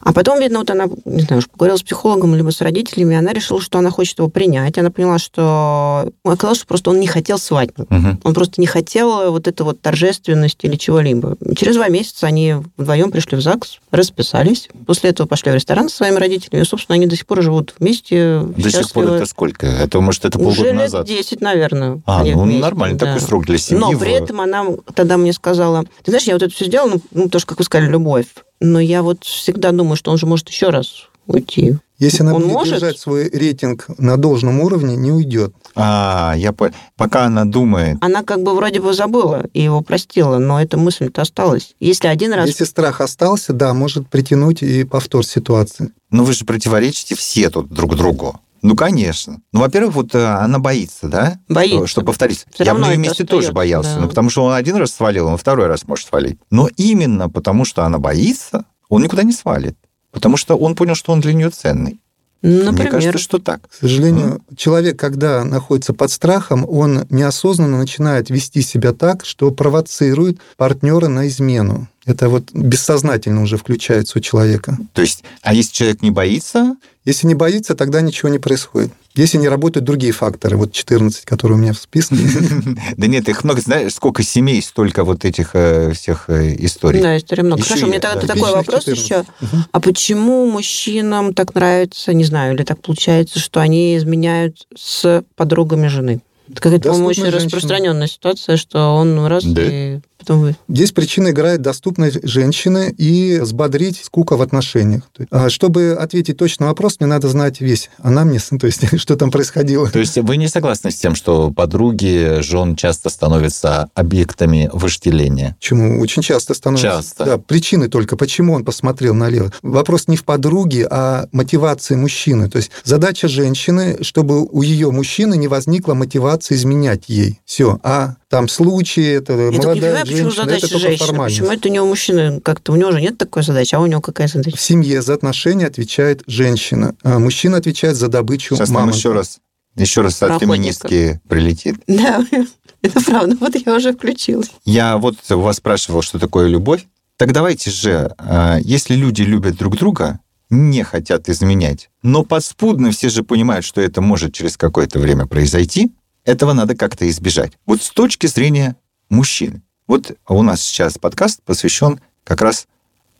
А 0.00 0.12
потом, 0.12 0.40
видно, 0.40 0.60
вот 0.60 0.70
она, 0.70 0.86
не 1.04 1.22
знаю, 1.22 1.38
уж 1.38 1.48
поговорила 1.48 1.76
с 1.76 1.82
психологом 1.82 2.34
либо 2.34 2.50
с 2.50 2.60
родителями, 2.60 3.16
она 3.16 3.32
решила, 3.32 3.60
что 3.60 3.78
она 3.78 3.90
хочет 3.90 4.18
его 4.18 4.28
принять. 4.28 4.78
Она 4.78 4.90
поняла, 4.90 5.18
что 5.18 6.10
оказалось, 6.24 6.58
что 6.58 6.66
просто 6.66 6.90
он 6.90 7.00
не 7.00 7.06
хотел 7.06 7.38
свадьбы. 7.38 7.75
Угу. 7.78 8.18
Он 8.24 8.34
просто 8.34 8.60
не 8.60 8.66
хотел 8.66 9.30
вот 9.30 9.48
эту 9.48 9.64
вот 9.64 9.80
торжественность 9.80 10.58
или 10.62 10.76
чего-либо. 10.76 11.36
Через 11.56 11.76
два 11.76 11.88
месяца 11.88 12.26
они 12.26 12.56
вдвоем 12.76 13.10
пришли 13.10 13.36
в 13.36 13.40
ЗАГС, 13.40 13.80
расписались. 13.90 14.68
После 14.86 15.10
этого 15.10 15.26
пошли 15.26 15.52
в 15.52 15.54
ресторан 15.54 15.88
со 15.88 15.96
своими 15.96 16.16
родителями. 16.16 16.62
И, 16.62 16.64
собственно, 16.64 16.94
они 16.96 17.06
до 17.06 17.16
сих 17.16 17.26
пор 17.26 17.42
живут 17.42 17.74
вместе. 17.78 18.40
До 18.40 18.70
сих 18.70 18.90
пор 18.92 19.04
это 19.04 19.26
сколько? 19.26 19.66
Это, 19.66 20.00
может, 20.00 20.24
это 20.24 20.38
полгода 20.38 20.60
Уже 20.60 20.72
лет 20.72 20.74
назад? 20.74 21.06
10, 21.06 21.40
наверное. 21.40 22.00
А, 22.06 22.24
ну 22.24 22.42
вместе, 22.42 22.62
нормально, 22.62 22.98
да. 22.98 23.06
такой 23.06 23.20
срок 23.20 23.46
для 23.46 23.58
семьи. 23.58 23.80
Но 23.80 23.90
в- 23.90 23.98
при 23.98 24.12
этом 24.12 24.40
она 24.40 24.66
тогда 24.94 25.16
мне 25.16 25.32
сказала, 25.32 25.84
ты 26.02 26.10
знаешь, 26.10 26.24
я 26.24 26.34
вот 26.34 26.42
это 26.42 26.54
все 26.54 26.66
сделала, 26.66 26.90
ну, 26.90 27.00
ну, 27.12 27.28
тоже, 27.28 27.46
как 27.46 27.58
вы 27.58 27.64
сказали, 27.64 27.90
любовь. 27.90 28.26
Но 28.60 28.80
я 28.80 29.02
вот 29.02 29.24
всегда 29.24 29.72
думаю, 29.72 29.96
что 29.96 30.10
он 30.10 30.18
же 30.18 30.26
может 30.26 30.48
еще 30.48 30.70
раз 30.70 31.08
уйти. 31.26 31.76
Если 31.98 32.22
она 32.22 32.34
Он 32.34 32.42
будет 32.42 32.52
может? 32.52 32.74
держать 32.74 32.98
свой 32.98 33.30
рейтинг 33.30 33.86
на 33.96 34.18
должном 34.18 34.60
уровне, 34.60 34.96
не 34.96 35.10
уйдет. 35.12 35.54
А, 35.74 36.34
я 36.36 36.52
понял. 36.52 36.74
Пока 36.96 37.24
она 37.24 37.46
думает, 37.46 37.96
Она 38.02 38.22
как 38.22 38.42
бы 38.42 38.54
вроде 38.54 38.80
бы 38.80 38.92
забыла 38.92 39.46
и 39.54 39.62
его 39.62 39.80
простила, 39.80 40.38
но 40.38 40.60
эта 40.60 40.76
мысль-то 40.76 41.22
осталась. 41.22 41.74
Если 41.80 42.06
один 42.08 42.34
раз... 42.34 42.48
Если 42.48 42.64
страх 42.64 43.00
остался, 43.00 43.54
да, 43.54 43.72
может 43.72 44.08
притянуть 44.08 44.62
и 44.62 44.84
повтор 44.84 45.24
ситуации. 45.24 45.90
ну 46.10 46.24
вы 46.24 46.34
же 46.34 46.44
противоречите 46.44 47.14
все 47.14 47.48
тут 47.48 47.68
друг 47.70 47.96
другу. 47.96 48.40
Ну, 48.62 48.74
конечно. 48.74 49.40
Ну, 49.52 49.60
во-первых, 49.60 49.94
вот 49.94 50.14
э, 50.14 50.24
она 50.24 50.58
боится, 50.58 51.08
да? 51.08 51.38
Боится. 51.48 51.76
Что, 51.78 51.86
что 51.86 52.02
повторится. 52.02 52.46
Всё 52.52 52.64
Я 52.64 52.74
бы 52.74 52.80
на 52.80 52.90
ее 52.90 52.96
месте 52.98 53.24
тоже 53.24 53.52
боялся. 53.52 53.94
да. 53.94 54.00
Ну, 54.00 54.08
потому 54.08 54.28
что 54.28 54.44
он 54.44 54.54
один 54.54 54.76
раз 54.76 54.90
свалил, 54.90 55.28
он 55.28 55.36
второй 55.36 55.66
раз 55.66 55.86
может 55.86 56.08
свалить. 56.08 56.38
Но 56.50 56.68
именно 56.76 57.30
потому, 57.30 57.64
что 57.64 57.84
она 57.84 57.98
боится, 57.98 58.64
он 58.88 59.02
никуда 59.02 59.22
не 59.22 59.32
свалит. 59.32 59.76
Потому 60.16 60.38
что 60.38 60.56
он 60.56 60.74
понял, 60.74 60.94
что 60.94 61.12
он 61.12 61.20
для 61.20 61.34
нее 61.34 61.50
ценный. 61.50 62.00
Например. 62.40 62.72
Мне 62.72 62.90
кажется, 62.90 63.18
что 63.18 63.38
так. 63.38 63.68
К 63.68 63.74
сожалению, 63.74 64.40
человек, 64.56 64.98
когда 64.98 65.44
находится 65.44 65.92
под 65.92 66.10
страхом, 66.10 66.64
он 66.66 67.06
неосознанно 67.10 67.76
начинает 67.76 68.30
вести 68.30 68.62
себя 68.62 68.94
так, 68.94 69.26
что 69.26 69.50
провоцирует 69.50 70.38
партнера 70.56 71.08
на 71.08 71.28
измену. 71.28 71.86
Это 72.06 72.30
вот 72.30 72.50
бессознательно 72.54 73.42
уже 73.42 73.58
включается 73.58 74.18
у 74.18 74.22
человека. 74.22 74.78
То 74.94 75.02
есть, 75.02 75.22
а 75.42 75.52
если 75.52 75.72
человек 75.72 76.00
не 76.00 76.10
боится, 76.10 76.76
Если 77.06 77.28
не 77.28 77.34
боится, 77.34 77.76
тогда 77.76 78.00
ничего 78.00 78.28
не 78.28 78.40
происходит. 78.40 78.92
Если 79.16 79.38
не 79.38 79.48
работают 79.48 79.84
другие 79.84 80.12
факторы, 80.12 80.58
вот 80.58 80.72
14, 80.72 81.24
которые 81.24 81.56
у 81.56 81.60
меня 81.60 81.72
в 81.72 81.78
списке. 81.78 82.16
да 82.96 83.06
нет, 83.06 83.28
их 83.28 83.44
много, 83.44 83.62
знаешь, 83.62 83.94
сколько 83.94 84.22
семей, 84.22 84.60
столько 84.60 85.04
вот 85.04 85.24
этих 85.24 85.50
э, 85.54 85.92
всех 85.94 86.28
э, 86.28 86.54
историй. 86.58 87.00
Да, 87.00 87.16
история 87.16 87.42
много. 87.42 87.62
Хорошо, 87.62 87.86
мне 87.86 87.98
тогда 87.98 88.20
да, 88.20 88.26
такой 88.26 88.52
вопрос 88.52 88.84
14. 88.84 89.04
еще. 89.04 89.24
А 89.72 89.80
почему 89.80 90.46
мужчинам 90.50 91.32
так 91.32 91.54
нравится, 91.54 92.12
не 92.12 92.24
знаю, 92.24 92.54
или 92.54 92.62
так 92.62 92.82
получается, 92.82 93.38
что 93.38 93.60
они 93.60 93.96
изменяют 93.96 94.66
с 94.76 95.24
подругами 95.34 95.86
жены? 95.86 96.20
Это 96.50 96.60
какая-то, 96.60 96.90
по-моему, 96.90 97.08
очень 97.08 97.28
распространенная 97.28 98.06
ситуация, 98.06 98.56
что 98.56 98.94
он 98.94 99.26
раз 99.26 99.44
и 99.46 100.00
потом 100.26 100.40
вы. 100.40 100.56
Здесь 100.68 100.92
причина 100.92 101.30
играет 101.30 101.62
доступность 101.62 102.26
женщины 102.26 102.92
и 102.98 103.38
взбодрить 103.40 104.02
скука 104.04 104.36
в 104.36 104.42
отношениях. 104.42 105.02
А, 105.30 105.48
Чтобы 105.48 105.92
ответить 105.92 106.36
точно 106.36 106.66
на 106.66 106.70
вопрос, 106.70 106.96
мне 106.98 107.06
надо 107.06 107.28
знать 107.28 107.60
весь 107.60 107.90
анамнез, 107.98 108.50
то 108.60 108.66
есть 108.66 108.98
что 109.00 109.16
там 109.16 109.30
происходило. 109.30 109.88
То 109.88 110.00
есть 110.00 110.18
вы 110.18 110.36
не 110.36 110.48
согласны 110.48 110.90
с 110.90 110.96
тем, 110.96 111.14
что 111.14 111.50
подруги 111.50 112.40
жен 112.40 112.76
часто 112.76 113.08
становятся 113.08 113.88
объектами 113.94 114.68
вожделения? 114.72 115.56
Почему? 115.60 116.00
Очень 116.00 116.22
часто 116.22 116.54
становится. 116.54 116.88
Часто. 116.88 117.24
Да, 117.24 117.38
причины 117.38 117.88
только, 117.88 118.16
почему 118.16 118.54
он 118.54 118.64
посмотрел 118.64 119.14
налево. 119.14 119.52
Вопрос 119.62 120.08
не 120.08 120.16
в 120.16 120.24
подруге, 120.24 120.88
а 120.90 121.28
мотивации 121.32 121.94
мужчины. 121.94 122.50
То 122.50 122.56
есть 122.56 122.70
задача 122.84 123.28
женщины, 123.28 123.98
чтобы 124.02 124.44
у 124.44 124.62
ее 124.62 124.90
мужчины 124.90 125.36
не 125.36 125.48
возникла 125.48 125.94
мотивация 125.94 126.56
изменять 126.56 127.04
ей. 127.08 127.40
Все. 127.44 127.78
А 127.82 128.16
там 128.28 128.48
случаи, 128.48 129.14
это 129.14 129.34
Я 129.34 129.38
только 129.38 129.52
не 129.52 129.58
молодая 129.58 129.80
понимаю, 129.80 130.06
почему 130.06 130.18
женщина, 130.30 130.44
задача 130.44 130.66
это 130.66 130.68
только 130.72 130.88
женщины. 130.88 131.24
Почему 131.24 131.50
это 131.50 131.68
у 131.68 131.72
него 131.72 131.86
мужчина 131.86 132.40
как-то, 132.42 132.72
у 132.72 132.76
него 132.76 132.92
же 132.92 133.00
нет 133.00 133.18
такой 133.18 133.42
задачи, 133.42 133.74
а 133.74 133.80
у 133.80 133.86
него 133.86 134.00
какая 134.00 134.28
задача? 134.28 134.56
В 134.56 134.60
семье 134.60 135.02
за 135.02 135.14
отношения 135.14 135.66
отвечает 135.66 136.22
женщина, 136.26 136.94
а 137.02 137.18
мужчина 137.18 137.58
отвечает 137.58 137.96
за 137.96 138.08
добычу 138.08 138.56
Сейчас 138.56 138.68
нам 138.68 138.74
мамонта. 138.82 138.98
еще 138.98 139.12
раз, 139.12 139.38
еще 139.76 140.00
раз 140.00 140.22
от 140.22 140.40
феминистки 140.40 141.20
прилетит. 141.28 141.76
Да, 141.86 142.24
это 142.82 143.00
правда. 143.04 143.36
Вот 143.38 143.54
я 143.54 143.74
уже 143.74 143.92
включилась. 143.92 144.50
Я 144.64 144.96
вот 144.98 145.16
у 145.30 145.40
вас 145.40 145.56
спрашивал, 145.56 146.02
что 146.02 146.18
такое 146.18 146.48
любовь. 146.48 146.84
Так 147.16 147.32
давайте 147.32 147.70
же, 147.70 148.14
э, 148.18 148.58
если 148.62 148.94
люди 148.94 149.22
любят 149.22 149.56
друг 149.56 149.76
друга, 149.76 150.20
не 150.50 150.82
хотят 150.82 151.28
изменять, 151.28 151.90
но 152.02 152.24
подспудно 152.24 152.90
все 152.90 153.08
же 153.08 153.22
понимают, 153.22 153.64
что 153.64 153.80
это 153.80 154.00
может 154.00 154.34
через 154.34 154.56
какое-то 154.56 154.98
время 154.98 155.26
произойти, 155.26 155.92
этого 156.26 156.52
надо 156.52 156.76
как-то 156.76 157.08
избежать. 157.08 157.52
Вот 157.64 157.80
с 157.80 157.90
точки 157.90 158.26
зрения 158.26 158.76
мужчин. 159.08 159.62
Вот 159.86 160.18
у 160.28 160.42
нас 160.42 160.60
сейчас 160.60 160.98
подкаст 160.98 161.40
посвящен 161.42 162.00
как 162.24 162.42
раз 162.42 162.66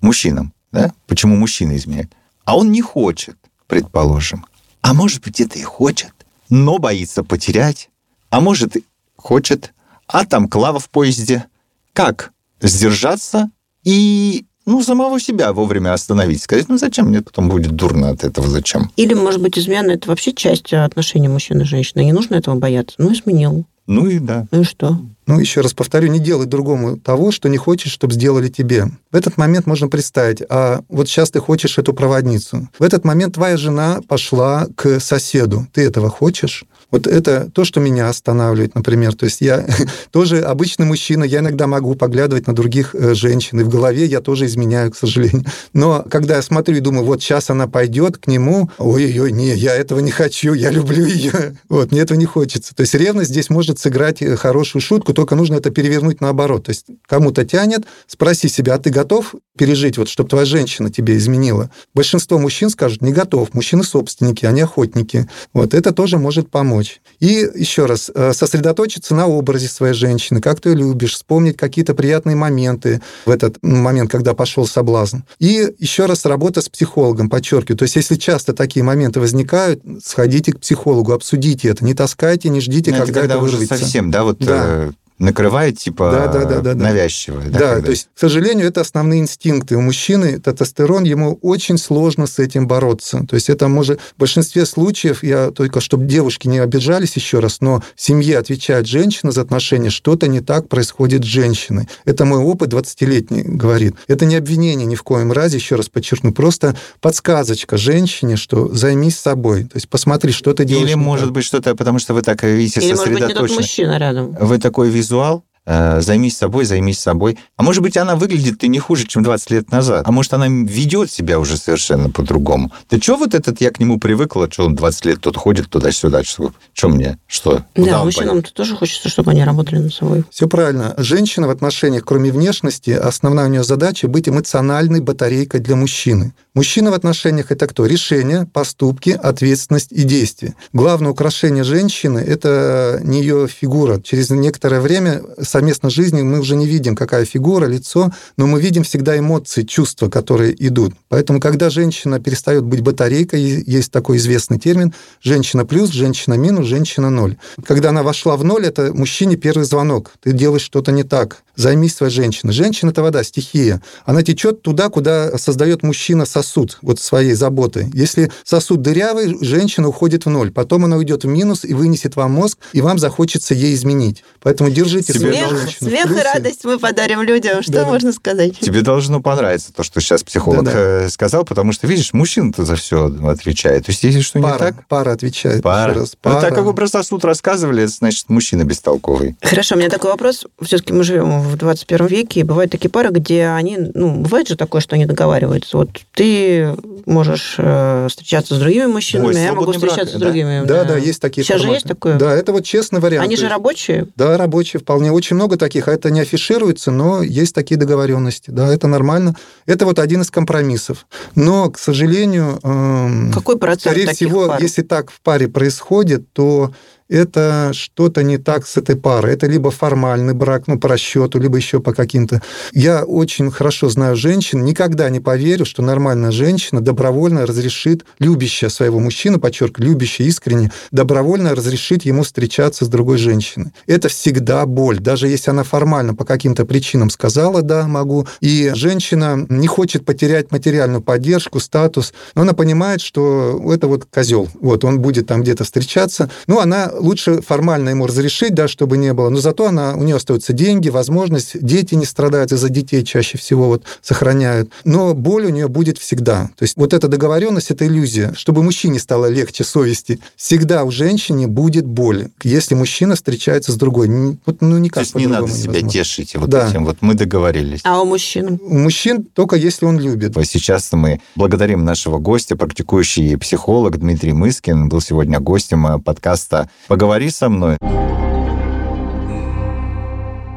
мужчинам, 0.00 0.52
да? 0.72 0.92
Почему 1.06 1.36
мужчина 1.36 1.76
изменяет? 1.76 2.12
А 2.44 2.56
он 2.56 2.72
не 2.72 2.82
хочет, 2.82 3.36
предположим. 3.68 4.44
А 4.82 4.92
может 4.92 5.22
быть, 5.22 5.40
это 5.40 5.58
и 5.58 5.62
хочет, 5.62 6.12
но 6.50 6.78
боится 6.78 7.22
потерять. 7.24 7.88
А 8.28 8.40
может, 8.40 8.76
и 8.76 8.84
хочет, 9.16 9.72
а 10.08 10.24
там 10.26 10.48
клава 10.48 10.80
в 10.80 10.90
поезде. 10.90 11.46
Как 11.92 12.32
сдержаться 12.60 13.50
и 13.84 14.46
ну, 14.66 14.82
самого 14.82 15.20
себя 15.20 15.52
вовремя 15.52 15.94
остановить, 15.94 16.42
сказать, 16.42 16.68
ну, 16.68 16.76
зачем 16.76 17.08
мне 17.08 17.22
потом 17.22 17.48
будет 17.48 17.72
дурно 17.72 18.10
от 18.10 18.24
этого, 18.24 18.48
зачем? 18.48 18.90
Или, 18.96 19.14
может 19.14 19.40
быть, 19.40 19.58
измена– 19.58 19.90
это 19.92 20.08
вообще 20.08 20.32
часть 20.32 20.72
отношений 20.72 21.28
мужчины 21.28 21.62
и 21.62 21.64
женщины. 21.64 22.04
Не 22.04 22.12
нужно 22.12 22.34
этого 22.34 22.56
бояться. 22.56 22.96
Ну, 22.98 23.12
изменил. 23.12 23.64
Ну 23.86 24.08
и 24.08 24.18
да. 24.18 24.46
Ну 24.50 24.62
и 24.62 24.64
что? 24.64 24.98
Ну, 25.26 25.38
еще 25.38 25.60
раз 25.60 25.72
повторю, 25.72 26.08
не 26.08 26.18
делай 26.18 26.46
другому 26.46 26.96
того, 26.96 27.30
что 27.30 27.48
не 27.48 27.56
хочешь, 27.56 27.92
чтобы 27.92 28.14
сделали 28.14 28.48
тебе. 28.48 28.86
В 29.10 29.16
этот 29.16 29.36
момент 29.36 29.66
можно 29.66 29.88
представить, 29.88 30.42
а 30.48 30.80
вот 30.88 31.08
сейчас 31.08 31.30
ты 31.30 31.40
хочешь 31.40 31.78
эту 31.78 31.92
проводницу. 31.92 32.68
В 32.78 32.82
этот 32.82 33.04
момент 33.04 33.34
твоя 33.34 33.56
жена 33.56 34.00
пошла 34.06 34.66
к 34.74 35.00
соседу. 35.00 35.66
Ты 35.72 35.82
этого 35.82 36.10
хочешь? 36.10 36.64
Вот 36.90 37.06
это 37.06 37.50
то, 37.52 37.64
что 37.64 37.80
меня 37.80 38.08
останавливает, 38.08 38.74
например. 38.74 39.14
То 39.14 39.26
есть 39.26 39.40
я 39.40 39.66
тоже 40.12 40.40
обычный 40.40 40.86
мужчина, 40.86 41.24
я 41.24 41.40
иногда 41.40 41.66
могу 41.66 41.94
поглядывать 41.94 42.46
на 42.46 42.54
других 42.54 42.94
э, 42.94 43.14
женщин, 43.14 43.60
и 43.60 43.64
в 43.64 43.68
голове 43.68 44.04
я 44.06 44.20
тоже 44.20 44.46
изменяю, 44.46 44.92
к 44.92 44.96
сожалению. 44.96 45.44
Но 45.72 46.04
когда 46.08 46.36
я 46.36 46.42
смотрю 46.42 46.76
и 46.76 46.80
думаю, 46.80 47.04
вот 47.04 47.22
сейчас 47.22 47.50
она 47.50 47.66
пойдет 47.66 48.18
к 48.18 48.28
нему, 48.28 48.70
ой-ой-ой, 48.78 49.32
не, 49.32 49.54
я 49.54 49.74
этого 49.74 49.98
не 50.00 50.10
хочу, 50.10 50.54
я 50.54 50.70
люблю 50.70 51.06
ее. 51.06 51.56
Вот, 51.68 51.90
мне 51.90 52.00
этого 52.00 52.16
не 52.16 52.26
хочется. 52.26 52.74
То 52.74 52.82
есть 52.82 52.94
ревность 52.94 53.30
здесь 53.30 53.50
может 53.50 53.78
сыграть 53.78 54.22
э, 54.22 54.36
хорошую 54.36 54.80
шутку, 54.80 55.12
только 55.12 55.34
нужно 55.34 55.56
это 55.56 55.70
перевернуть 55.70 56.20
наоборот. 56.20 56.64
То 56.64 56.70
есть 56.70 56.86
кому-то 57.06 57.44
тянет, 57.44 57.84
спроси 58.06 58.48
себя, 58.48 58.74
а 58.74 58.78
ты 58.78 58.90
готов 58.90 59.34
пережить, 59.58 59.98
вот, 59.98 60.08
чтобы 60.08 60.28
твоя 60.28 60.44
женщина 60.44 60.90
тебе 60.90 61.16
изменила? 61.16 61.70
Большинство 61.94 62.38
мужчин 62.38 62.70
скажут, 62.70 63.02
не 63.02 63.12
готов. 63.12 63.52
Мужчины 63.54 63.82
собственники, 63.82 64.46
они 64.46 64.60
охотники. 64.60 65.28
Вот 65.52 65.74
это 65.74 65.92
тоже 65.92 66.18
может 66.18 66.50
помочь. 66.50 66.75
И 67.20 67.48
еще 67.54 67.86
раз, 67.86 68.10
э, 68.14 68.32
сосредоточиться 68.34 69.14
на 69.14 69.26
образе 69.26 69.68
своей 69.68 69.94
женщины, 69.94 70.40
как 70.40 70.60
ты 70.60 70.74
любишь, 70.74 71.14
вспомнить 71.14 71.56
какие-то 71.56 71.94
приятные 71.94 72.36
моменты 72.36 73.00
в 73.24 73.30
этот 73.30 73.62
момент, 73.62 74.10
когда 74.10 74.34
пошел 74.34 74.66
соблазн. 74.66 75.18
И 75.38 75.68
еще 75.78 76.06
раз 76.06 76.24
работа 76.26 76.60
с 76.60 76.68
психологом, 76.68 77.30
подчеркиваю. 77.30 77.78
То 77.78 77.84
есть 77.84 77.96
если 77.96 78.16
часто 78.16 78.52
такие 78.52 78.82
моменты 78.82 79.20
возникают, 79.20 79.82
сходите 80.04 80.52
к 80.52 80.60
психологу, 80.60 81.12
обсудите 81.12 81.68
это, 81.68 81.84
не 81.84 81.94
таскайте, 81.94 82.48
не 82.50 82.60
ждите, 82.60 82.90
Ну, 82.90 82.96
это 82.98 83.06
когда, 83.06 83.20
когда 83.20 83.34
это 83.36 83.42
уже 83.44 83.52
вырвется. 83.56 83.78
совсем, 83.78 84.10
да, 84.10 84.22
вот 84.24 84.38
Да. 84.38 84.64
э, 84.88 84.90
накрывает, 85.18 85.78
типа, 85.78 86.10
Да, 86.10 86.26
да, 86.28 86.44
да, 86.44 86.60
да, 86.60 86.74
да. 86.74 86.84
навязчивое. 86.84 87.48
Да, 87.48 87.58
когда- 87.74 87.82
то 87.86 87.90
есть, 87.90 88.08
к 88.14 88.18
сожалению, 88.18 88.66
это 88.66 88.80
основные 88.82 89.20
инстинкты. 89.20 89.76
У 89.76 89.80
мужчины 89.80 90.38
тестостерон, 90.40 91.04
ему 91.04 91.38
очень 91.42 91.78
сложно 91.78 92.26
с 92.26 92.38
этим 92.38 92.66
бороться. 92.66 93.24
То 93.28 93.34
есть 93.34 93.48
это 93.48 93.68
может... 93.68 94.00
В 94.16 94.20
большинстве 94.20 94.66
случаев, 94.66 95.22
я 95.22 95.50
только, 95.50 95.80
чтобы 95.80 96.04
девушки 96.06 96.48
не 96.48 96.58
обижались 96.58 97.16
еще 97.16 97.38
раз, 97.40 97.60
но 97.60 97.82
в 97.94 98.00
семье 98.00 98.38
отвечает 98.38 98.86
женщина 98.86 99.32
за 99.32 99.40
отношения, 99.42 99.90
что-то 99.90 100.28
не 100.28 100.40
так 100.40 100.68
происходит 100.68 101.22
с 101.22 101.26
женщиной. 101.26 101.88
Это 102.04 102.24
мой 102.24 102.38
опыт 102.40 102.72
20-летний 102.74 103.42
говорит. 103.42 103.94
Это 104.08 104.26
не 104.26 104.36
обвинение 104.36 104.86
ни 104.86 104.94
в 104.96 105.02
коем 105.02 105.32
разе, 105.32 105.56
еще 105.56 105.76
раз 105.76 105.88
подчеркну, 105.88 106.32
просто 106.32 106.76
подсказочка 107.00 107.76
женщине, 107.76 108.36
что 108.36 108.68
займись 108.74 109.18
собой. 109.18 109.64
То 109.64 109.76
есть 109.76 109.88
посмотри, 109.88 110.32
что 110.32 110.52
ты 110.52 110.64
делаешь. 110.64 110.88
Или, 110.88 110.94
может 110.94 111.26
так. 111.26 111.34
быть, 111.34 111.44
что-то, 111.44 111.74
потому 111.74 111.98
что 111.98 112.12
вы 112.14 112.22
так, 112.22 112.42
видите, 112.42 112.80
Или, 112.80 112.90
может 112.94 113.04
быть, 113.04 113.14
не 113.14 113.20
тот 113.20 113.28
сосредоточены. 113.28 113.60
мужчина 113.60 113.98
рядом. 113.98 114.36
Вы 114.40 114.58
такой 114.58 114.90
визуал, 114.90 115.05
э, 115.12 115.42
займись 115.66 116.36
собой, 116.36 116.64
займись 116.64 117.00
собой. 117.00 117.38
А 117.56 117.62
может 117.62 117.82
быть, 117.82 117.96
она 117.96 118.16
выглядит 118.16 118.62
и 118.64 118.68
не 118.68 118.78
хуже, 118.78 119.06
чем 119.06 119.22
20 119.22 119.50
лет 119.50 119.70
назад. 119.70 120.04
А 120.06 120.12
может, 120.12 120.32
она 120.32 120.46
ведет 120.48 121.10
себя 121.10 121.38
уже 121.38 121.56
совершенно 121.56 122.10
по-другому. 122.10 122.72
Да 122.90 122.98
что 122.98 123.16
вот 123.16 123.34
этот, 123.34 123.60
я 123.60 123.70
к 123.70 123.80
нему 123.80 123.98
привыкла, 123.98 124.48
что 124.50 124.66
он 124.66 124.74
20 124.74 125.04
лет 125.06 125.20
тут 125.20 125.36
ходит 125.36 125.68
туда-сюда, 125.68 126.22
что, 126.24 126.52
что 126.72 126.88
мне, 126.88 127.18
что? 127.26 127.64
Куда 127.74 127.90
Да, 127.90 127.98
он 128.00 128.06
мужчинам-то 128.06 128.52
тоже 128.52 128.76
хочется, 128.76 129.08
чтобы 129.08 129.32
они 129.32 129.44
работали 129.44 129.78
над 129.78 129.92
собой. 129.92 130.24
Все 130.30 130.48
правильно. 130.48 130.94
Женщина 130.96 131.46
в 131.46 131.50
отношениях, 131.50 132.04
кроме 132.04 132.30
внешности, 132.30 132.90
основная 132.90 133.46
у 133.46 133.48
нее 133.48 133.64
задача 133.64 134.08
быть 134.08 134.28
эмоциональной 134.28 135.00
батарейкой 135.00 135.60
для 135.60 135.76
мужчины. 135.76 136.32
Мужчина 136.54 136.90
в 136.90 136.94
отношениях 136.94 137.50
это 137.50 137.66
кто? 137.66 137.86
Решение, 137.86 138.46
поступки, 138.52 139.10
ответственность 139.10 139.92
и 139.92 140.04
действия. 140.04 140.54
Главное 140.72 141.10
украшение 141.10 141.64
женщины 141.64 142.18
это 142.18 143.00
не 143.02 143.20
ее 143.20 143.46
фигура. 143.48 144.00
Через 144.00 144.30
некоторое 144.30 144.80
время 144.80 145.22
совместной 145.56 145.90
жизни 145.90 146.20
мы 146.20 146.40
уже 146.40 146.54
не 146.54 146.66
видим, 146.66 146.94
какая 146.94 147.24
фигура, 147.24 147.64
лицо, 147.64 148.12
но 148.36 148.46
мы 148.46 148.60
видим 148.60 148.82
всегда 148.82 149.18
эмоции, 149.18 149.62
чувства, 149.62 150.10
которые 150.10 150.54
идут. 150.66 150.92
Поэтому, 151.08 151.40
когда 151.40 151.70
женщина 151.70 152.20
перестает 152.20 152.64
быть 152.64 152.82
батарейкой, 152.82 153.40
есть 153.66 153.90
такой 153.90 154.18
известный 154.18 154.58
термин, 154.58 154.92
женщина 155.22 155.64
плюс, 155.64 155.90
женщина 155.90 156.34
минус, 156.34 156.66
женщина 156.66 157.08
ноль. 157.08 157.36
Когда 157.64 157.88
она 157.88 158.02
вошла 158.02 158.36
в 158.36 158.44
ноль, 158.44 158.66
это 158.66 158.92
мужчине 158.92 159.36
первый 159.36 159.64
звонок. 159.64 160.12
Ты 160.22 160.32
делаешь 160.32 160.62
что-то 160.62 160.92
не 160.92 161.04
так. 161.04 161.42
Займись 161.56 161.94
своей 161.94 162.12
женщиной. 162.12 162.52
Женщина– 162.52 162.90
это 162.90 163.02
вода, 163.02 163.24
стихия. 163.24 163.80
Она 164.04 164.22
течет 164.22 164.60
туда, 164.60 164.90
куда 164.90 165.38
создает 165.38 165.82
мужчина 165.82 166.26
сосуд 166.26 166.76
вот 166.82 167.00
своей 167.00 167.32
заботы. 167.32 167.90
Если 167.94 168.30
сосуд 168.44 168.82
дырявый, 168.82 169.38
женщина 169.40 169.88
уходит 169.88 170.26
в 170.26 170.28
ноль. 170.28 170.52
Потом 170.52 170.84
она 170.84 170.98
уйдет 170.98 171.24
в 171.24 171.28
минус 171.28 171.64
и 171.64 171.72
вынесет 171.72 172.14
вам 172.14 172.32
мозг, 172.32 172.58
и 172.74 172.82
вам 172.82 172.98
захочется 172.98 173.54
ей 173.54 173.74
изменить. 173.74 174.22
Поэтому 174.42 174.68
держите 174.70 175.14
Тебе 175.14 175.30
в 175.54 175.70
смех 175.84 176.10
и 176.10 176.22
радость 176.22 176.64
мы 176.64 176.78
подарим 176.78 177.22
людям. 177.22 177.62
Что 177.62 177.72
Да-да. 177.72 177.88
можно 177.88 178.12
сказать? 178.12 178.58
Тебе 178.58 178.82
должно 178.82 179.20
понравиться 179.20 179.72
то, 179.72 179.82
что 179.82 180.00
сейчас 180.00 180.22
психолог 180.22 180.64
Да-да. 180.64 180.78
э, 181.04 181.08
сказал, 181.08 181.44
потому 181.44 181.72
что, 181.72 181.86
видишь, 181.86 182.12
мужчина-то 182.12 182.64
за 182.64 182.76
все 182.76 183.10
отвечает. 183.28 183.86
То 183.86 183.92
есть, 183.92 184.02
если 184.04 184.20
что 184.20 184.38
не 184.38 184.42
Пара, 184.44 184.58
так, 184.58 184.86
пара 184.88 185.12
отвечает. 185.12 185.62
пара. 185.62 185.94
Раз. 185.94 186.12
Ну, 186.24 186.30
Пара. 186.30 186.40
так 186.40 186.54
как 186.54 186.64
вы 186.64 186.74
про 186.74 186.86
сосуд 186.88 187.24
рассказывали, 187.24 187.82
это 187.84 187.92
значит, 187.92 188.28
мужчина 188.28 188.64
бестолковый. 188.64 189.36
Хорошо, 189.42 189.74
у 189.74 189.78
меня 189.78 189.88
такой 189.88 190.10
вопрос. 190.10 190.46
Все-таки 190.62 190.92
мы 190.92 191.04
живем 191.04 191.40
в 191.40 191.56
21 191.56 192.06
веке, 192.06 192.40
и 192.40 192.42
бывают 192.42 192.70
такие 192.72 192.90
пары, 192.90 193.10
где 193.10 193.46
они, 193.46 193.78
ну, 193.94 194.20
бывает 194.20 194.48
же 194.48 194.56
такое, 194.56 194.80
что 194.80 194.94
они 194.94 195.06
договариваются. 195.06 195.76
Вот 195.76 195.90
ты 196.14 196.74
можешь 197.06 197.54
э, 197.58 198.06
встречаться 198.10 198.54
с 198.54 198.58
другими 198.58 198.86
мужчинами, 198.86 199.28
Ой, 199.28 199.36
а 199.36 199.38
я 199.38 199.52
могу 199.52 199.72
свободный 199.72 199.80
брак, 199.80 199.90
встречаться 199.92 200.16
с 200.16 200.20
да? 200.20 200.26
другими. 200.26 200.64
Да, 200.66 200.84
да, 200.84 200.96
есть 200.96 201.20
такие 201.20 201.44
Сейчас 201.44 201.58
же 201.58 201.64
форматы. 201.64 201.76
есть 201.76 201.86
такое? 201.88 202.18
Да, 202.18 202.32
это 202.34 202.52
вот 202.52 202.64
честный 202.64 203.00
вариант. 203.00 203.24
Они 203.26 203.36
же 203.36 203.48
рабочие. 203.48 204.06
Да, 204.16 204.36
рабочие 204.36 204.80
вполне. 204.80 205.12
Очень 205.12 205.35
много 205.36 205.56
таких, 205.56 205.86
а 205.88 205.92
это 205.92 206.10
не 206.10 206.20
афишируется, 206.20 206.90
но 206.90 207.22
есть 207.22 207.54
такие 207.54 207.78
договоренности. 207.78 208.50
Да, 208.50 208.72
это 208.72 208.88
нормально. 208.88 209.36
Это 209.66 209.84
вот 209.86 209.98
один 210.00 210.22
из 210.22 210.30
компромиссов. 210.30 211.06
Но, 211.34 211.70
к 211.70 211.78
сожалению, 211.78 212.58
эм, 212.62 213.32
Какой 213.32 213.58
процент 213.58 213.96
скорее 213.96 214.12
всего, 214.12 214.48
пар? 214.48 214.60
если 214.60 214.82
так 214.82 215.10
в 215.10 215.20
паре 215.20 215.48
происходит, 215.48 216.32
то 216.32 216.72
это 217.08 217.70
что-то 217.72 218.22
не 218.22 218.38
так 218.38 218.66
с 218.66 218.76
этой 218.76 218.96
парой. 218.96 219.32
Это 219.32 219.46
либо 219.46 219.70
формальный 219.70 220.34
брак, 220.34 220.64
ну, 220.66 220.78
по 220.78 220.88
расчету, 220.88 221.38
либо 221.38 221.56
еще 221.56 221.80
по 221.80 221.92
каким-то. 221.92 222.42
Я 222.72 223.04
очень 223.04 223.50
хорошо 223.50 223.88
знаю 223.88 224.16
женщин, 224.16 224.64
никогда 224.64 225.08
не 225.10 225.20
поверю, 225.20 225.64
что 225.64 225.82
нормальная 225.82 226.30
женщина 226.30 226.80
добровольно 226.80 227.46
разрешит, 227.46 228.04
любящая 228.18 228.70
своего 228.70 228.98
мужчину, 228.98 229.38
подчеркиваю, 229.38 229.90
любящая 229.90 230.26
искренне, 230.26 230.72
добровольно 230.90 231.54
разрешит 231.54 232.04
ему 232.04 232.22
встречаться 232.22 232.84
с 232.84 232.88
другой 232.88 233.18
женщиной. 233.18 233.72
Это 233.86 234.08
всегда 234.08 234.66
боль. 234.66 234.98
Даже 234.98 235.28
если 235.28 235.50
она 235.50 235.62
формально 235.62 236.14
по 236.14 236.24
каким-то 236.24 236.64
причинам 236.64 237.10
сказала 237.10 237.62
«да, 237.62 237.86
могу», 237.86 238.26
и 238.40 238.72
женщина 238.74 239.46
не 239.48 239.66
хочет 239.66 240.04
потерять 240.04 240.50
материальную 240.50 241.02
поддержку, 241.02 241.60
статус, 241.60 242.12
но 242.34 242.42
она 242.42 242.52
понимает, 242.52 243.00
что 243.00 243.60
это 243.72 243.86
вот 243.86 244.06
козел, 244.06 244.48
вот 244.60 244.84
он 244.84 245.00
будет 245.00 245.26
там 245.26 245.42
где-то 245.42 245.64
встречаться. 245.64 246.30
Ну, 246.46 246.60
она 246.60 246.90
лучше 246.98 247.40
формально 247.42 247.90
ему 247.90 248.06
разрешить, 248.06 248.54
да, 248.54 248.68
чтобы 248.68 248.96
не 248.96 249.12
было, 249.12 249.28
но 249.28 249.38
зато 249.38 249.66
она, 249.66 249.94
у 249.94 250.02
нее 250.02 250.16
остаются 250.16 250.52
деньги, 250.52 250.88
возможность, 250.88 251.60
дети 251.60 251.94
не 251.94 252.04
страдают 252.04 252.52
из-за 252.52 252.68
детей 252.68 253.02
чаще 253.04 253.38
всего 253.38 253.66
вот 253.68 253.82
сохраняют. 254.02 254.70
Но 254.84 255.14
боль 255.14 255.46
у 255.46 255.50
нее 255.50 255.68
будет 255.68 255.98
всегда. 255.98 256.50
То 256.56 256.62
есть 256.62 256.76
вот 256.76 256.92
эта 256.92 257.08
договоренность, 257.08 257.70
это 257.70 257.86
иллюзия. 257.86 258.32
Чтобы 258.36 258.62
мужчине 258.62 258.98
стало 258.98 259.26
легче 259.26 259.64
совести, 259.64 260.20
всегда 260.36 260.84
у 260.84 260.90
женщины 260.90 261.46
будет 261.46 261.86
боль, 261.86 262.28
если 262.42 262.74
мужчина 262.74 263.14
встречается 263.16 263.72
с 263.72 263.76
другой. 263.76 264.08
Вот, 264.46 264.60
ну, 264.60 264.78
никак 264.78 264.94
То 264.94 265.00
есть 265.00 265.14
не 265.14 265.26
надо 265.26 265.48
себя 265.48 265.72
невозможно. 265.74 265.90
тешить 265.90 266.36
вот 266.36 266.50
Да. 266.50 266.68
этим. 266.68 266.84
Вот 266.84 266.98
мы 267.00 267.14
договорились. 267.14 267.80
А 267.84 268.00
у 268.00 268.04
мужчин? 268.04 268.58
У 268.62 268.78
мужчин 268.78 269.24
только 269.34 269.56
если 269.56 269.86
он 269.86 269.98
любит. 269.98 270.34
Сейчас 270.44 270.92
мы 270.92 271.20
благодарим 271.34 271.84
нашего 271.84 272.18
гостя, 272.18 272.56
практикующий 272.56 273.36
психолог 273.36 273.98
Дмитрий 273.98 274.32
Мыскин, 274.32 274.88
был 274.88 275.00
сегодня 275.00 275.40
гостем 275.40 275.86
э, 275.86 275.98
подкаста 275.98 276.70
«Поговори 276.88 277.30
со 277.30 277.48
мной». 277.48 277.76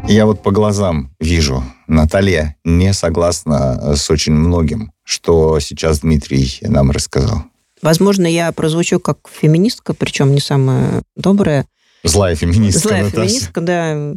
Я 0.07 0.25
вот 0.25 0.41
по 0.41 0.51
глазам 0.51 1.11
вижу, 1.19 1.63
Наталья 1.87 2.55
не 2.63 2.93
согласна 2.93 3.79
э, 3.79 3.95
с 3.95 4.09
очень 4.09 4.33
многим, 4.33 4.91
что 5.03 5.59
сейчас 5.59 5.99
Дмитрий 5.99 6.57
нам 6.61 6.89
рассказал. 6.89 7.43
Возможно, 7.83 8.25
я 8.25 8.51
прозвучу 8.51 8.99
как 8.99 9.19
феминистка, 9.29 9.93
причем 9.93 10.33
не 10.33 10.39
самая 10.39 11.03
добрая. 11.15 11.67
Злая 12.03 12.35
феминистка, 12.35 12.89
Злая 12.89 13.03
Наташа. 13.03 13.27
феминистка, 13.27 13.61
да. 13.61 14.13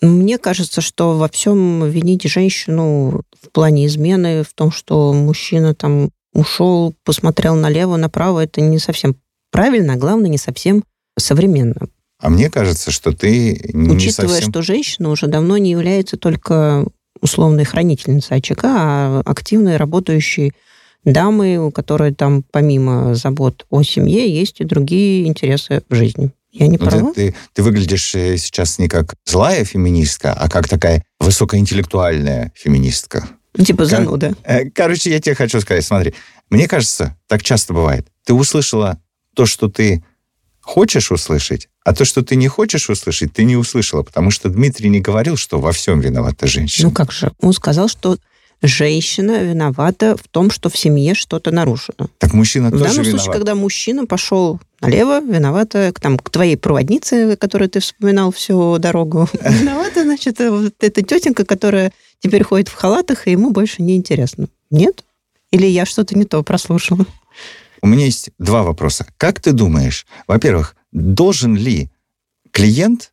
Мне 0.00 0.38
кажется, 0.38 0.80
что 0.80 1.18
во 1.18 1.28
всем 1.28 1.88
винить 1.90 2.24
женщину 2.24 3.22
в 3.42 3.50
плане 3.52 3.86
измены, 3.86 4.44
в 4.44 4.54
том, 4.54 4.70
что 4.70 5.12
мужчина 5.12 5.74
там 5.74 6.10
ушел, 6.32 6.94
посмотрел 7.04 7.54
налево, 7.54 7.96
направо, 7.96 8.44
это 8.44 8.60
не 8.60 8.78
совсем 8.78 9.16
правильно, 9.50 9.94
а 9.94 9.96
главное, 9.96 10.30
не 10.30 10.38
совсем 10.38 10.84
современно. 11.18 11.88
А 12.20 12.30
мне 12.30 12.50
кажется, 12.50 12.90
что 12.90 13.12
ты 13.12 13.60
не 13.72 13.90
Учитывая, 13.94 14.28
совсем... 14.34 14.50
что 14.50 14.62
женщина 14.62 15.10
уже 15.10 15.26
давно 15.28 15.56
не 15.58 15.70
является 15.70 16.16
только 16.16 16.84
условной 17.20 17.64
хранительницей 17.64 18.36
очага, 18.38 18.68
а 18.74 19.22
активной 19.24 19.76
работающей 19.76 20.52
дамой, 21.04 21.58
у 21.58 21.70
которой 21.70 22.12
там 22.14 22.42
помимо 22.50 23.14
забот 23.14 23.66
о 23.70 23.82
семье 23.82 24.28
есть 24.32 24.60
и 24.60 24.64
другие 24.64 25.26
интересы 25.28 25.82
в 25.88 25.94
жизни. 25.94 26.32
Я 26.50 26.66
не 26.66 26.76
Ну, 26.76 26.84
ты- 26.86 26.90
права? 26.90 27.14
ты, 27.14 27.34
ты 27.52 27.62
выглядишь 27.62 28.14
э, 28.14 28.36
сейчас 28.36 28.78
не 28.78 28.88
как 28.88 29.14
злая 29.24 29.64
феминистка, 29.64 30.32
а 30.32 30.48
как 30.48 30.66
такая 30.66 31.04
высокоинтеллектуальная 31.20 32.52
феминистка. 32.54 33.28
Типа 33.64 33.84
зануда. 33.84 34.34
Э, 34.44 34.68
Короче, 34.70 35.10
я 35.10 35.20
тебе 35.20 35.34
хочу 35.34 35.60
сказать, 35.60 35.84
смотри, 35.84 36.14
мне 36.50 36.68
кажется, 36.68 37.16
так 37.26 37.42
часто 37.42 37.74
бывает. 37.74 38.06
Ты 38.24 38.32
услышала 38.34 38.98
то, 39.34 39.46
что 39.46 39.68
ты 39.68 40.04
хочешь 40.68 41.10
услышать, 41.10 41.68
а 41.82 41.94
то, 41.94 42.04
что 42.04 42.22
ты 42.22 42.36
не 42.36 42.46
хочешь 42.46 42.90
услышать, 42.90 43.32
ты 43.32 43.44
не 43.44 43.56
услышала, 43.56 44.02
потому 44.02 44.30
что 44.30 44.50
Дмитрий 44.50 44.90
не 44.90 45.00
говорил, 45.00 45.38
что 45.38 45.58
во 45.58 45.72
всем 45.72 46.00
виновата 46.00 46.46
женщина. 46.46 46.88
Ну 46.88 46.94
как 46.94 47.10
же? 47.10 47.32
Он 47.40 47.54
сказал, 47.54 47.88
что 47.88 48.18
женщина 48.60 49.42
виновата 49.42 50.14
в 50.22 50.28
том, 50.28 50.50
что 50.50 50.68
в 50.68 50.76
семье 50.76 51.14
что-то 51.14 51.52
нарушено. 51.52 52.10
так 52.18 52.34
мужчина 52.34 52.68
В 52.68 52.72
тоже 52.72 52.84
данном 52.84 53.02
виноват. 53.02 53.22
случае, 53.22 53.32
когда 53.32 53.54
мужчина 53.54 54.06
пошел 54.06 54.60
налево, 54.82 55.20
виновата 55.22 55.90
к, 55.94 56.00
там, 56.00 56.18
к 56.18 56.28
твоей 56.28 56.58
проводнице, 56.58 57.36
которую 57.36 57.70
ты 57.70 57.80
вспоминал 57.80 58.30
всю 58.30 58.76
дорогу. 58.78 59.26
Виновата, 59.40 60.02
значит, 60.02 60.38
вот 60.38 60.74
эта 60.80 61.02
тетенька, 61.02 61.46
которая 61.46 61.92
теперь 62.20 62.44
ходит 62.44 62.68
в 62.68 62.74
халатах, 62.74 63.26
и 63.26 63.30
ему 63.30 63.52
больше 63.52 63.82
не 63.82 63.96
интересно. 63.96 64.48
Нет? 64.70 65.02
Или 65.50 65.66
я 65.66 65.86
что-то 65.86 66.14
не 66.14 66.26
то 66.26 66.42
прослушала? 66.42 67.06
У 67.82 67.86
меня 67.86 68.04
есть 68.04 68.30
два 68.38 68.62
вопроса. 68.62 69.06
Как 69.16 69.40
ты 69.40 69.52
думаешь, 69.52 70.06
во-первых, 70.26 70.76
должен 70.92 71.54
ли 71.54 71.90
клиент, 72.50 73.12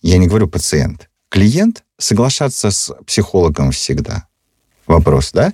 я 0.00 0.18
не 0.18 0.26
говорю 0.26 0.48
пациент, 0.48 1.10
клиент 1.28 1.84
соглашаться 1.98 2.70
с 2.70 2.94
психологом 3.06 3.72
всегда? 3.72 4.26
Вопрос, 4.86 5.32
да? 5.32 5.52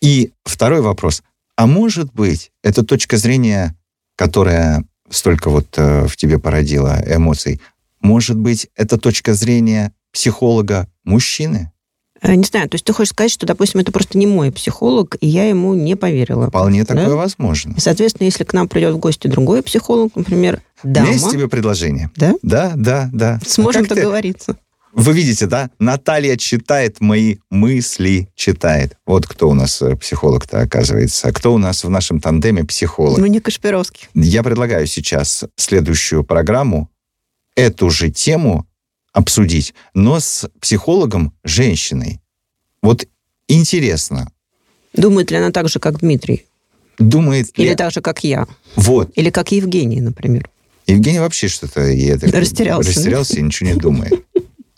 И 0.00 0.32
второй 0.44 0.80
вопрос. 0.80 1.22
А 1.56 1.66
может 1.66 2.12
быть, 2.12 2.52
эта 2.62 2.84
точка 2.84 3.16
зрения, 3.16 3.74
которая 4.14 4.84
столько 5.10 5.50
вот 5.50 5.66
э, 5.76 6.06
в 6.06 6.16
тебе 6.16 6.38
породила 6.38 7.02
эмоций, 7.06 7.60
Может 8.00 8.36
быть, 8.36 8.68
это 8.76 8.98
точка 8.98 9.34
зрения 9.34 9.92
психолога 10.12 10.88
мужчины? 11.04 11.72
Э, 12.22 12.34
Не 12.34 12.44
знаю, 12.44 12.68
то 12.68 12.74
есть 12.76 12.84
ты 12.84 12.92
хочешь 12.92 13.10
сказать, 13.12 13.30
что, 13.30 13.46
допустим, 13.46 13.80
это 13.80 13.92
просто 13.92 14.16
не 14.18 14.26
мой 14.26 14.50
психолог, 14.52 15.16
и 15.20 15.26
я 15.26 15.48
ему 15.48 15.74
не 15.74 15.96
поверила. 15.96 16.48
Вполне 16.48 16.84
Да? 16.84 16.94
такое 16.94 17.14
возможно. 17.14 17.74
И, 17.76 17.80
соответственно, 17.80 18.26
если 18.26 18.44
к 18.44 18.52
нам 18.52 18.68
придет 18.68 18.94
в 18.94 18.98
гости 18.98 19.26
другой 19.28 19.62
психолог, 19.62 20.14
например, 20.16 20.62
меня 20.82 21.06
есть 21.06 21.20
дама, 21.22 21.32
тебе 21.32 21.48
предложение. 21.48 22.10
да, 22.16 22.34
Да, 22.42 22.72
да, 22.76 23.10
да. 23.12 23.40
сможем 23.46 23.82
А 23.82 23.84
как 23.84 23.94
ты- 23.96 24.02
договориться. 24.02 24.56
Вы 24.92 25.12
видите, 25.12 25.44
да? 25.46 25.68
Наталья 25.78 26.38
читает 26.38 27.02
мои 27.02 27.36
мысли, 27.50 28.30
читает. 28.34 28.96
Вот 29.04 29.26
кто 29.26 29.50
у 29.50 29.52
нас 29.54 29.82
э, 29.82 29.94
психолог-то 29.94 30.60
оказывается. 30.62 31.28
А 31.28 31.32
Кто 31.32 31.52
у 31.52 31.58
нас 31.58 31.84
в 31.84 31.90
нашем 31.90 32.18
тандеме 32.18 32.64
психолог? 32.64 33.18
Ну, 33.18 33.26
не 33.26 33.40
Кашпировский. 33.40 34.08
Я 34.14 34.42
предлагаю 34.42 34.86
сейчас 34.86 35.44
следующую 35.56 36.24
программу 36.24 36.88
эту 37.56 37.90
же 37.90 38.10
тему 38.10 38.66
обсудить, 39.16 39.74
но 39.94 40.20
с 40.20 40.48
психологом 40.60 41.32
женщиной. 41.42 42.20
Вот 42.82 43.08
интересно, 43.48 44.30
Думает 44.92 45.30
ли 45.30 45.36
она 45.36 45.50
так 45.50 45.68
же, 45.68 45.78
как 45.78 45.98
Дмитрий? 46.00 46.44
думает 46.98 47.58
ли... 47.58 47.66
Или 47.66 47.74
так 47.74 47.92
же, 47.92 48.00
как 48.00 48.24
я? 48.24 48.46
Вот, 48.76 49.10
Или 49.14 49.30
как 49.30 49.52
Евгений, 49.52 50.00
например? 50.00 50.48
Евгений 50.86 51.18
вообще 51.18 51.48
что-то 51.48 51.80
Растерялся, 51.80 52.90
растерялся 52.90 53.38
и 53.38 53.42
ничего 53.42 53.70
не 53.70 53.76
думает. 53.76 54.24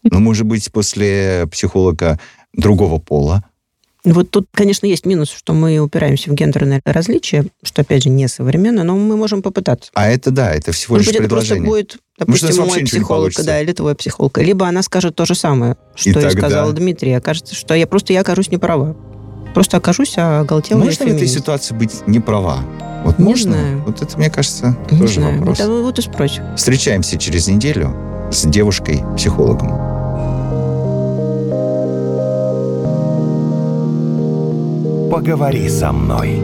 Но, 0.03 0.21
может 0.21 0.47
быть, 0.47 0.71
после 0.73 1.47
психолога 1.51 2.19
другого 2.53 2.99
пола, 2.99 3.45
Вот 4.13 4.31
тут, 4.31 4.47
конечно, 4.53 4.87
есть 4.87 5.05
минус, 5.07 5.31
что 5.31 5.53
мы 5.55 5.79
упираемся 5.79 6.31
в 6.31 6.35
гендерное 6.35 6.81
различие, 6.85 7.47
что, 7.63 7.83
опять 7.83 8.05
же, 8.05 8.09
не 8.11 8.27
современно, 8.29 8.85
но 8.85 8.97
мы 8.97 9.17
можем 9.17 9.43
попытаться. 9.43 9.91
а 9.95 10.09
это 10.09 10.31
да, 10.31 10.53
это 10.53 10.73
всего 10.73 10.97
Может 10.97 11.07
лишь 11.09 11.17
быть, 11.17 11.21
это 11.27 11.29
просто 11.29 11.55
предложение. 11.55 11.71
будет, 11.71 11.97
Может, 12.27 12.43
допустим, 12.43 12.63
вообще 12.65 12.81
мой 12.81 12.85
психолог, 12.87 13.33
да, 13.45 13.61
или 13.61 13.73
твой 13.73 13.95
психолог. 13.95 14.39
Либо 14.39 14.67
она 14.67 14.83
скажет 14.83 15.15
то 15.15 15.25
же 15.27 15.35
самое, 15.35 15.77
что 15.95 16.09
И 16.09 16.13
и, 16.13 16.15
тогда- 16.15 16.31
сказала 16.31 16.73
Дмитрий. 16.73 17.13
Окажется, 17.13 17.55
что 17.55 17.75
я 17.75 17.87
просто 17.87 18.13
я 18.13 18.21
окажусь 18.21 18.51
не 18.51 18.59
права. 18.59 18.97
Просто 19.55 19.77
окажусь 19.79 20.15
оголтелой 20.19 20.85
Можно 20.85 21.07
в 21.07 21.09
этой 21.09 21.27
ситуации 21.27 21.75
быть 21.75 22.07
не 22.07 22.21
права? 22.21 22.59
Вот 23.05 23.19
Не 23.19 23.25
можно? 23.25 23.53
знаю. 23.53 23.83
Вот 23.87 24.03
это, 24.03 24.17
мне 24.19 24.31
кажется, 24.31 24.77
Не 24.91 24.99
тоже 24.99 25.15
знаю. 25.15 25.39
вопрос. 25.39 25.59
Вот, 25.61 25.83
вот 25.83 25.99
и 25.99 26.03
спросим. 26.03 26.43
Встречаемся 26.57 27.17
через 27.19 27.49
неделю 27.49 27.95
с 28.31 28.45
девушкой-психологом. 28.47 29.98
Поговори 35.11 35.69
со 35.69 35.91
мной. 35.91 36.39